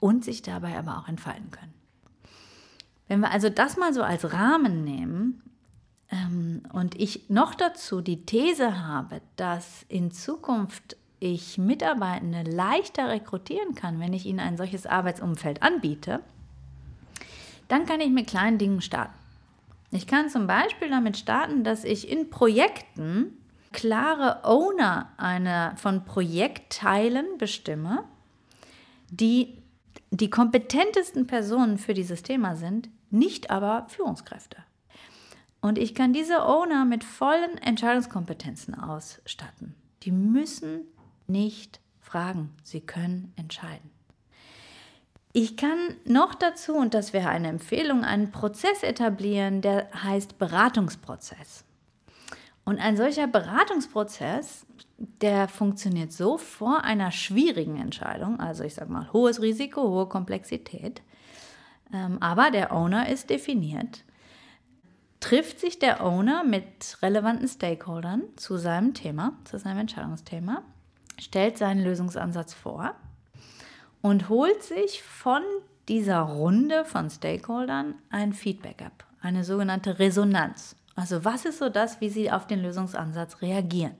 und 0.00 0.24
sich 0.24 0.42
dabei 0.42 0.76
aber 0.76 0.98
auch 0.98 1.08
entfalten 1.08 1.50
können. 1.50 1.74
Wenn 3.06 3.20
wir 3.20 3.30
also 3.30 3.50
das 3.50 3.76
mal 3.76 3.92
so 3.92 4.02
als 4.02 4.32
Rahmen 4.32 4.82
nehmen, 4.82 5.42
ähm, 6.10 6.62
und 6.72 6.98
ich 6.98 7.28
noch 7.28 7.54
dazu 7.54 8.00
die 8.00 8.24
These 8.24 8.84
habe, 8.84 9.20
dass 9.36 9.84
in 9.88 10.10
Zukunft 10.10 10.96
ich 11.20 11.58
Mitarbeitende 11.58 12.42
leichter 12.50 13.08
rekrutieren 13.08 13.74
kann, 13.74 14.00
wenn 14.00 14.14
ich 14.14 14.26
ihnen 14.26 14.40
ein 14.40 14.56
solches 14.56 14.86
Arbeitsumfeld 14.86 15.62
anbiete, 15.62 16.20
dann 17.70 17.86
kann 17.86 18.00
ich 18.00 18.10
mit 18.10 18.26
kleinen 18.26 18.58
Dingen 18.58 18.80
starten. 18.80 19.14
Ich 19.92 20.06
kann 20.06 20.28
zum 20.28 20.46
Beispiel 20.46 20.90
damit 20.90 21.16
starten, 21.16 21.64
dass 21.64 21.84
ich 21.84 22.08
in 22.08 22.30
Projekten 22.30 23.36
klare 23.72 24.44
Owner 24.44 25.12
einer 25.16 25.76
von 25.76 26.04
Projektteilen 26.04 27.38
bestimme, 27.38 28.04
die 29.10 29.56
die 30.10 30.30
kompetentesten 30.30 31.26
Personen 31.26 31.78
für 31.78 31.94
dieses 31.94 32.22
Thema 32.22 32.56
sind, 32.56 32.88
nicht 33.10 33.50
aber 33.50 33.86
Führungskräfte. 33.88 34.56
Und 35.60 35.78
ich 35.78 35.94
kann 35.94 36.12
diese 36.12 36.44
Owner 36.44 36.84
mit 36.84 37.04
vollen 37.04 37.58
Entscheidungskompetenzen 37.58 38.74
ausstatten. 38.74 39.74
Die 40.02 40.10
müssen 40.10 40.80
nicht 41.26 41.80
fragen, 42.00 42.50
sie 42.64 42.80
können 42.80 43.32
entscheiden. 43.36 43.90
Ich 45.32 45.56
kann 45.56 45.78
noch 46.04 46.34
dazu, 46.34 46.74
und 46.74 46.94
das 46.94 47.12
wäre 47.12 47.28
eine 47.28 47.48
Empfehlung, 47.48 48.04
einen 48.04 48.32
Prozess 48.32 48.82
etablieren, 48.82 49.62
der 49.62 49.88
heißt 49.92 50.38
Beratungsprozess. 50.38 51.64
Und 52.64 52.78
ein 52.78 52.96
solcher 52.96 53.26
Beratungsprozess, 53.26 54.66
der 54.98 55.48
funktioniert 55.48 56.12
so 56.12 56.36
vor 56.36 56.84
einer 56.84 57.10
schwierigen 57.10 57.76
Entscheidung, 57.80 58.40
also 58.40 58.64
ich 58.64 58.74
sage 58.74 58.92
mal 58.92 59.12
hohes 59.12 59.40
Risiko, 59.40 59.82
hohe 59.82 60.06
Komplexität, 60.06 61.02
ähm, 61.92 62.18
aber 62.20 62.50
der 62.50 62.72
Owner 62.72 63.08
ist 63.08 63.30
definiert 63.30 64.04
trifft 65.20 65.60
sich 65.60 65.78
der 65.78 66.04
Owner 66.04 66.44
mit 66.44 66.98
relevanten 67.02 67.46
Stakeholdern 67.46 68.22
zu 68.36 68.56
seinem 68.56 68.94
Thema, 68.94 69.34
zu 69.44 69.58
seinem 69.58 69.78
Entscheidungsthema, 69.78 70.62
stellt 71.18 71.58
seinen 71.58 71.84
Lösungsansatz 71.84 72.54
vor 72.54 72.94
und 74.02 74.28
holt 74.28 74.62
sich 74.62 75.02
von 75.02 75.42
dieser 75.88 76.20
Runde 76.20 76.84
von 76.84 77.10
Stakeholdern 77.10 77.94
ein 78.10 78.32
Feedback 78.32 78.82
ab, 78.82 79.04
eine 79.20 79.44
sogenannte 79.44 79.98
Resonanz. 79.98 80.76
Also 80.94 81.24
was 81.24 81.44
ist 81.44 81.58
so 81.58 81.68
das, 81.68 82.00
wie 82.00 82.10
sie 82.10 82.30
auf 82.30 82.46
den 82.46 82.62
Lösungsansatz 82.62 83.42
reagieren? 83.42 83.94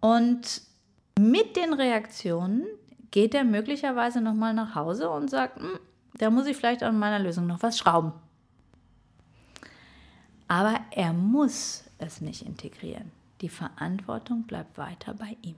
Und 0.00 0.62
mit 1.18 1.56
den 1.56 1.72
Reaktionen 1.72 2.66
geht 3.10 3.34
er 3.34 3.44
möglicherweise 3.44 4.20
nochmal 4.20 4.54
nach 4.54 4.74
Hause 4.74 5.10
und 5.10 5.30
sagt, 5.30 5.58
hm, 5.58 5.78
da 6.18 6.30
muss 6.30 6.46
ich 6.46 6.56
vielleicht 6.56 6.82
an 6.82 6.98
meiner 6.98 7.18
Lösung 7.18 7.46
noch 7.46 7.62
was 7.62 7.78
schrauben. 7.78 8.12
Aber 10.48 10.78
er 10.90 11.12
muss 11.12 11.84
es 11.98 12.20
nicht 12.20 12.42
integrieren. 12.42 13.10
Die 13.40 13.48
Verantwortung 13.48 14.44
bleibt 14.44 14.78
weiter 14.78 15.14
bei 15.14 15.36
ihm. 15.42 15.56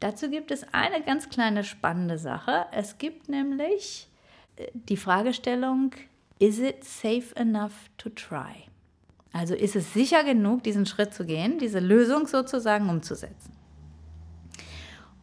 Dazu 0.00 0.30
gibt 0.30 0.50
es 0.50 0.66
eine 0.72 1.02
ganz 1.02 1.28
kleine 1.28 1.64
spannende 1.64 2.18
Sache. 2.18 2.66
Es 2.72 2.98
gibt 2.98 3.28
nämlich 3.28 4.08
äh, 4.56 4.66
die 4.74 4.96
Fragestellung, 4.96 5.92
is 6.38 6.58
it 6.58 6.84
safe 6.84 7.34
enough 7.36 7.90
to 7.96 8.10
try? 8.10 8.68
Also 9.32 9.54
ist 9.54 9.74
es 9.76 9.92
sicher 9.92 10.22
genug, 10.22 10.62
diesen 10.62 10.86
Schritt 10.86 11.12
zu 11.12 11.24
gehen, 11.24 11.58
diese 11.58 11.80
Lösung 11.80 12.26
sozusagen 12.26 12.88
umzusetzen. 12.88 13.52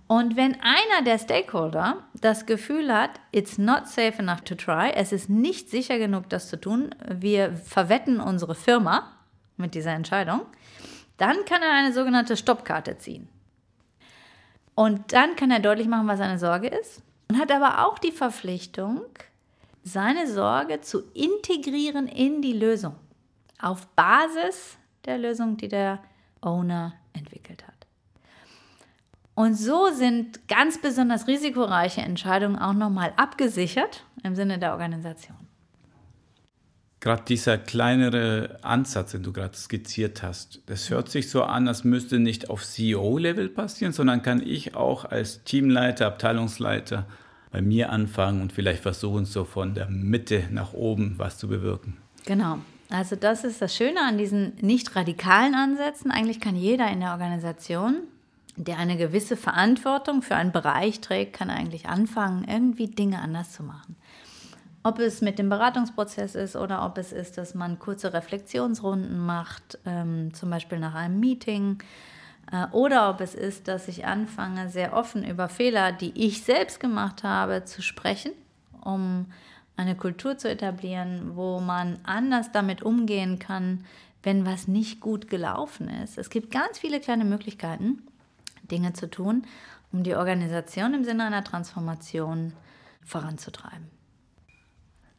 Und 0.07 0.35
wenn 0.35 0.55
einer 0.55 1.05
der 1.05 1.17
Stakeholder 1.17 2.03
das 2.19 2.45
Gefühl 2.45 2.93
hat, 2.93 3.11
it's 3.31 3.57
not 3.57 3.87
safe 3.87 4.19
enough 4.19 4.41
to 4.41 4.55
try, 4.55 4.91
es 4.93 5.13
ist 5.13 5.29
nicht 5.29 5.69
sicher 5.69 5.97
genug, 5.97 6.27
das 6.27 6.49
zu 6.49 6.59
tun, 6.59 6.93
wir 7.07 7.53
verwetten 7.53 8.19
unsere 8.19 8.53
Firma 8.53 9.13
mit 9.55 9.73
dieser 9.73 9.93
Entscheidung, 9.93 10.41
dann 11.15 11.45
kann 11.45 11.61
er 11.61 11.71
eine 11.71 11.93
sogenannte 11.93 12.35
Stoppkarte 12.35 12.97
ziehen. 12.97 13.29
Und 14.81 15.13
dann 15.13 15.35
kann 15.35 15.51
er 15.51 15.59
deutlich 15.59 15.87
machen, 15.87 16.07
was 16.07 16.17
seine 16.17 16.39
Sorge 16.39 16.67
ist 16.67 17.03
und 17.29 17.37
hat 17.37 17.51
aber 17.51 17.85
auch 17.85 17.99
die 17.99 18.11
Verpflichtung, 18.11 19.05
seine 19.83 20.25
Sorge 20.25 20.81
zu 20.81 21.03
integrieren 21.13 22.07
in 22.07 22.41
die 22.41 22.53
Lösung 22.53 22.95
auf 23.61 23.85
Basis 23.89 24.79
der 25.05 25.19
Lösung, 25.19 25.55
die 25.55 25.67
der 25.67 25.99
Owner 26.41 26.93
entwickelt 27.13 27.63
hat. 27.67 27.85
Und 29.35 29.53
so 29.53 29.89
sind 29.91 30.47
ganz 30.47 30.81
besonders 30.81 31.27
risikoreiche 31.27 32.01
Entscheidungen 32.01 32.57
auch 32.57 32.73
nochmal 32.73 33.13
abgesichert 33.17 34.03
im 34.23 34.33
Sinne 34.33 34.57
der 34.57 34.71
Organisation. 34.71 35.50
Gerade 37.01 37.23
dieser 37.27 37.57
kleinere 37.57 38.59
Ansatz, 38.61 39.11
den 39.11 39.23
du 39.23 39.33
gerade 39.33 39.57
skizziert 39.57 40.21
hast, 40.21 40.61
das 40.67 40.91
hört 40.91 41.09
sich 41.09 41.31
so 41.31 41.41
an, 41.41 41.67
als 41.67 41.83
müsste 41.83 42.19
nicht 42.19 42.51
auf 42.51 42.63
CEO-Level 42.63 43.49
passieren, 43.49 43.91
sondern 43.91 44.21
kann 44.21 44.45
ich 44.45 44.75
auch 44.75 45.05
als 45.05 45.43
Teamleiter, 45.43 46.05
Abteilungsleiter 46.05 47.07
bei 47.51 47.59
mir 47.59 47.89
anfangen 47.89 48.43
und 48.43 48.53
vielleicht 48.53 48.83
versuchen, 48.83 49.25
so 49.25 49.45
von 49.45 49.73
der 49.73 49.89
Mitte 49.89 50.43
nach 50.51 50.73
oben 50.73 51.15
was 51.17 51.39
zu 51.39 51.47
bewirken. 51.47 51.97
Genau. 52.25 52.59
Also 52.91 53.15
das 53.15 53.45
ist 53.45 53.63
das 53.63 53.75
Schöne 53.75 54.01
an 54.07 54.19
diesen 54.19 54.53
nicht 54.61 54.95
radikalen 54.95 55.55
Ansätzen. 55.55 56.11
Eigentlich 56.11 56.39
kann 56.39 56.55
jeder 56.55 56.87
in 56.91 56.99
der 56.99 57.13
Organisation, 57.13 57.95
der 58.57 58.77
eine 58.77 58.95
gewisse 58.95 59.37
Verantwortung 59.37 60.21
für 60.21 60.35
einen 60.35 60.51
Bereich 60.51 61.01
trägt, 61.01 61.33
kann 61.33 61.49
eigentlich 61.49 61.87
anfangen, 61.87 62.45
irgendwie 62.47 62.87
Dinge 62.87 63.19
anders 63.21 63.53
zu 63.53 63.63
machen. 63.63 63.95
Ob 64.83 64.97
es 64.99 65.21
mit 65.21 65.37
dem 65.37 65.49
Beratungsprozess 65.49 66.33
ist 66.35 66.55
oder 66.55 66.83
ob 66.85 66.97
es 66.97 67.11
ist, 67.11 67.37
dass 67.37 67.53
man 67.53 67.77
kurze 67.77 68.13
Reflexionsrunden 68.13 69.19
macht, 69.19 69.77
ähm, 69.85 70.33
zum 70.33 70.49
Beispiel 70.49 70.79
nach 70.79 70.95
einem 70.95 71.19
Meeting, 71.19 71.77
äh, 72.51 72.65
oder 72.71 73.09
ob 73.09 73.21
es 73.21 73.35
ist, 73.35 73.67
dass 73.67 73.87
ich 73.87 74.05
anfange, 74.05 74.69
sehr 74.69 74.93
offen 74.93 75.23
über 75.23 75.49
Fehler, 75.49 75.91
die 75.91 76.11
ich 76.15 76.43
selbst 76.43 76.79
gemacht 76.79 77.23
habe, 77.23 77.63
zu 77.65 77.81
sprechen, 77.81 78.31
um 78.83 79.27
eine 79.77 79.95
Kultur 79.95 80.37
zu 80.37 80.49
etablieren, 80.49 81.35
wo 81.35 81.59
man 81.59 81.99
anders 82.03 82.51
damit 82.51 82.81
umgehen 82.81 83.39
kann, 83.39 83.85
wenn 84.23 84.45
was 84.45 84.67
nicht 84.67 84.99
gut 84.99 85.29
gelaufen 85.29 85.89
ist. 85.89 86.17
Es 86.17 86.29
gibt 86.29 86.51
ganz 86.51 86.79
viele 86.79 86.99
kleine 86.99 87.25
Möglichkeiten, 87.25 88.03
Dinge 88.69 88.93
zu 88.93 89.09
tun, 89.09 89.43
um 89.91 90.03
die 90.03 90.15
Organisation 90.15 90.93
im 90.93 91.03
Sinne 91.03 91.25
einer 91.25 91.43
Transformation 91.43 92.53
voranzutreiben. 93.03 94.00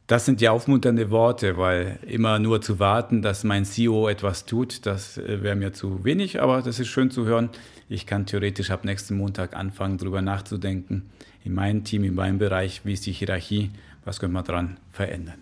Das 0.07 0.25
sind 0.25 0.41
ja 0.41 0.51
aufmunternde 0.51 1.11
Worte, 1.11 1.57
weil 1.57 1.97
immer 2.05 2.37
nur 2.37 2.61
zu 2.61 2.77
warten, 2.79 3.21
dass 3.21 3.45
mein 3.45 3.63
CEO 3.63 4.09
etwas 4.09 4.45
tut, 4.45 4.85
das 4.85 5.17
äh, 5.17 5.41
wäre 5.41 5.55
mir 5.55 5.71
zu 5.71 6.03
wenig, 6.03 6.41
aber 6.41 6.61
das 6.61 6.79
ist 6.79 6.89
schön 6.89 7.09
zu 7.09 7.25
hören. 7.25 7.49
Ich 7.87 8.05
kann 8.05 8.25
theoretisch 8.25 8.69
ab 8.69 8.83
nächsten 8.83 9.15
Montag 9.15 9.55
anfangen, 9.55 9.97
darüber 9.97 10.21
nachzudenken, 10.21 11.09
in 11.45 11.53
meinem 11.53 11.85
Team, 11.85 12.03
in 12.03 12.15
meinem 12.15 12.37
Bereich, 12.37 12.81
wie 12.83 12.93
ist 12.93 13.05
die 13.05 13.13
Hierarchie, 13.13 13.71
was 14.03 14.19
können 14.19 14.33
wir 14.33 14.43
daran 14.43 14.77
verändern. 14.91 15.39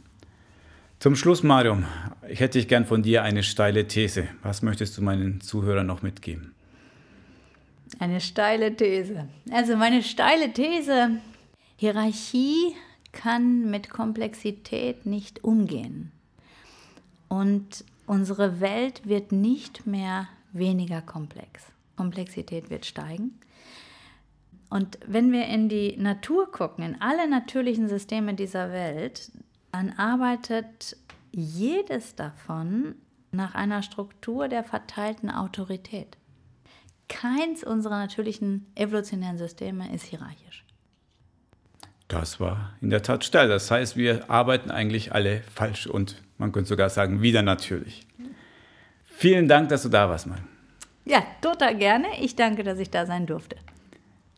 Zum 0.99 1.15
Schluss, 1.15 1.41
Marium, 1.41 1.85
ich 2.29 2.39
hätte 2.39 2.59
ich 2.59 2.67
gern 2.67 2.85
von 2.85 3.01
dir 3.01 3.23
eine 3.23 3.41
steile 3.41 3.87
These. 3.87 4.27
Was 4.43 4.61
möchtest 4.61 4.95
du 4.95 5.01
meinen 5.01 5.41
Zuhörern 5.41 5.87
noch 5.87 6.03
mitgeben? 6.03 6.53
Eine 7.97 8.21
steile 8.21 8.75
These. 8.75 9.27
Also 9.51 9.75
meine 9.75 10.03
steile 10.03 10.53
These, 10.53 11.19
Hierarchie 11.77 12.75
kann 13.11 13.69
mit 13.69 13.89
Komplexität 13.89 15.05
nicht 15.05 15.43
umgehen. 15.43 16.11
Und 17.27 17.85
unsere 18.07 18.59
Welt 18.59 19.07
wird 19.07 19.31
nicht 19.31 19.85
mehr 19.85 20.27
weniger 20.53 21.01
komplex. 21.01 21.65
Komplexität 21.95 22.69
wird 22.69 22.85
steigen. 22.85 23.39
Und 24.69 24.99
wenn 25.05 25.31
wir 25.31 25.47
in 25.47 25.69
die 25.69 25.97
Natur 25.97 26.49
gucken, 26.51 26.83
in 26.83 27.01
alle 27.01 27.29
natürlichen 27.29 27.89
Systeme 27.89 28.33
dieser 28.33 28.71
Welt, 28.71 29.31
dann 29.71 29.91
arbeitet 29.91 30.97
jedes 31.31 32.15
davon 32.15 32.95
nach 33.31 33.55
einer 33.55 33.83
Struktur 33.83 34.47
der 34.47 34.63
verteilten 34.63 35.29
Autorität. 35.29 36.17
Keins 37.07 37.63
unserer 37.63 37.97
natürlichen 37.99 38.67
evolutionären 38.75 39.37
Systeme 39.37 39.93
ist 39.93 40.05
hierarchisch. 40.05 40.60
Das 42.11 42.41
war 42.41 42.73
in 42.81 42.89
der 42.89 43.03
Tat 43.03 43.23
steil. 43.23 43.47
Das 43.47 43.71
heißt, 43.71 43.95
wir 43.95 44.29
arbeiten 44.29 44.69
eigentlich 44.69 45.13
alle 45.13 45.43
falsch 45.55 45.87
und 45.87 46.21
man 46.37 46.51
könnte 46.51 46.67
sogar 46.67 46.89
sagen, 46.89 47.21
wieder 47.21 47.41
natürlich. 47.41 48.05
Vielen 49.05 49.47
Dank, 49.47 49.69
dass 49.69 49.83
du 49.83 49.89
da 49.89 50.09
warst, 50.09 50.27
Mann. 50.27 50.43
Ja, 51.05 51.23
total 51.41 51.77
gerne. 51.77 52.07
Ich 52.19 52.35
danke, 52.35 52.63
dass 52.63 52.79
ich 52.79 52.89
da 52.89 53.05
sein 53.05 53.27
durfte. 53.27 53.55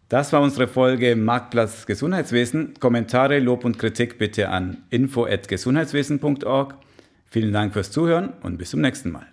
Das 0.07 0.31
war 0.31 0.41
unsere 0.41 0.67
Folge 0.67 1.15
Marktplatz 1.15 1.87
Gesundheitswesen. 1.87 2.75
Kommentare, 2.79 3.39
Lob 3.39 3.65
und 3.65 3.79
Kritik 3.79 4.19
bitte 4.19 4.49
an 4.49 4.83
info@gesundheitswesen.org. 4.91 6.75
Vielen 7.25 7.53
Dank 7.53 7.73
fürs 7.73 7.89
Zuhören 7.89 8.33
und 8.43 8.59
bis 8.59 8.69
zum 8.69 8.81
nächsten 8.81 9.09
Mal. 9.09 9.32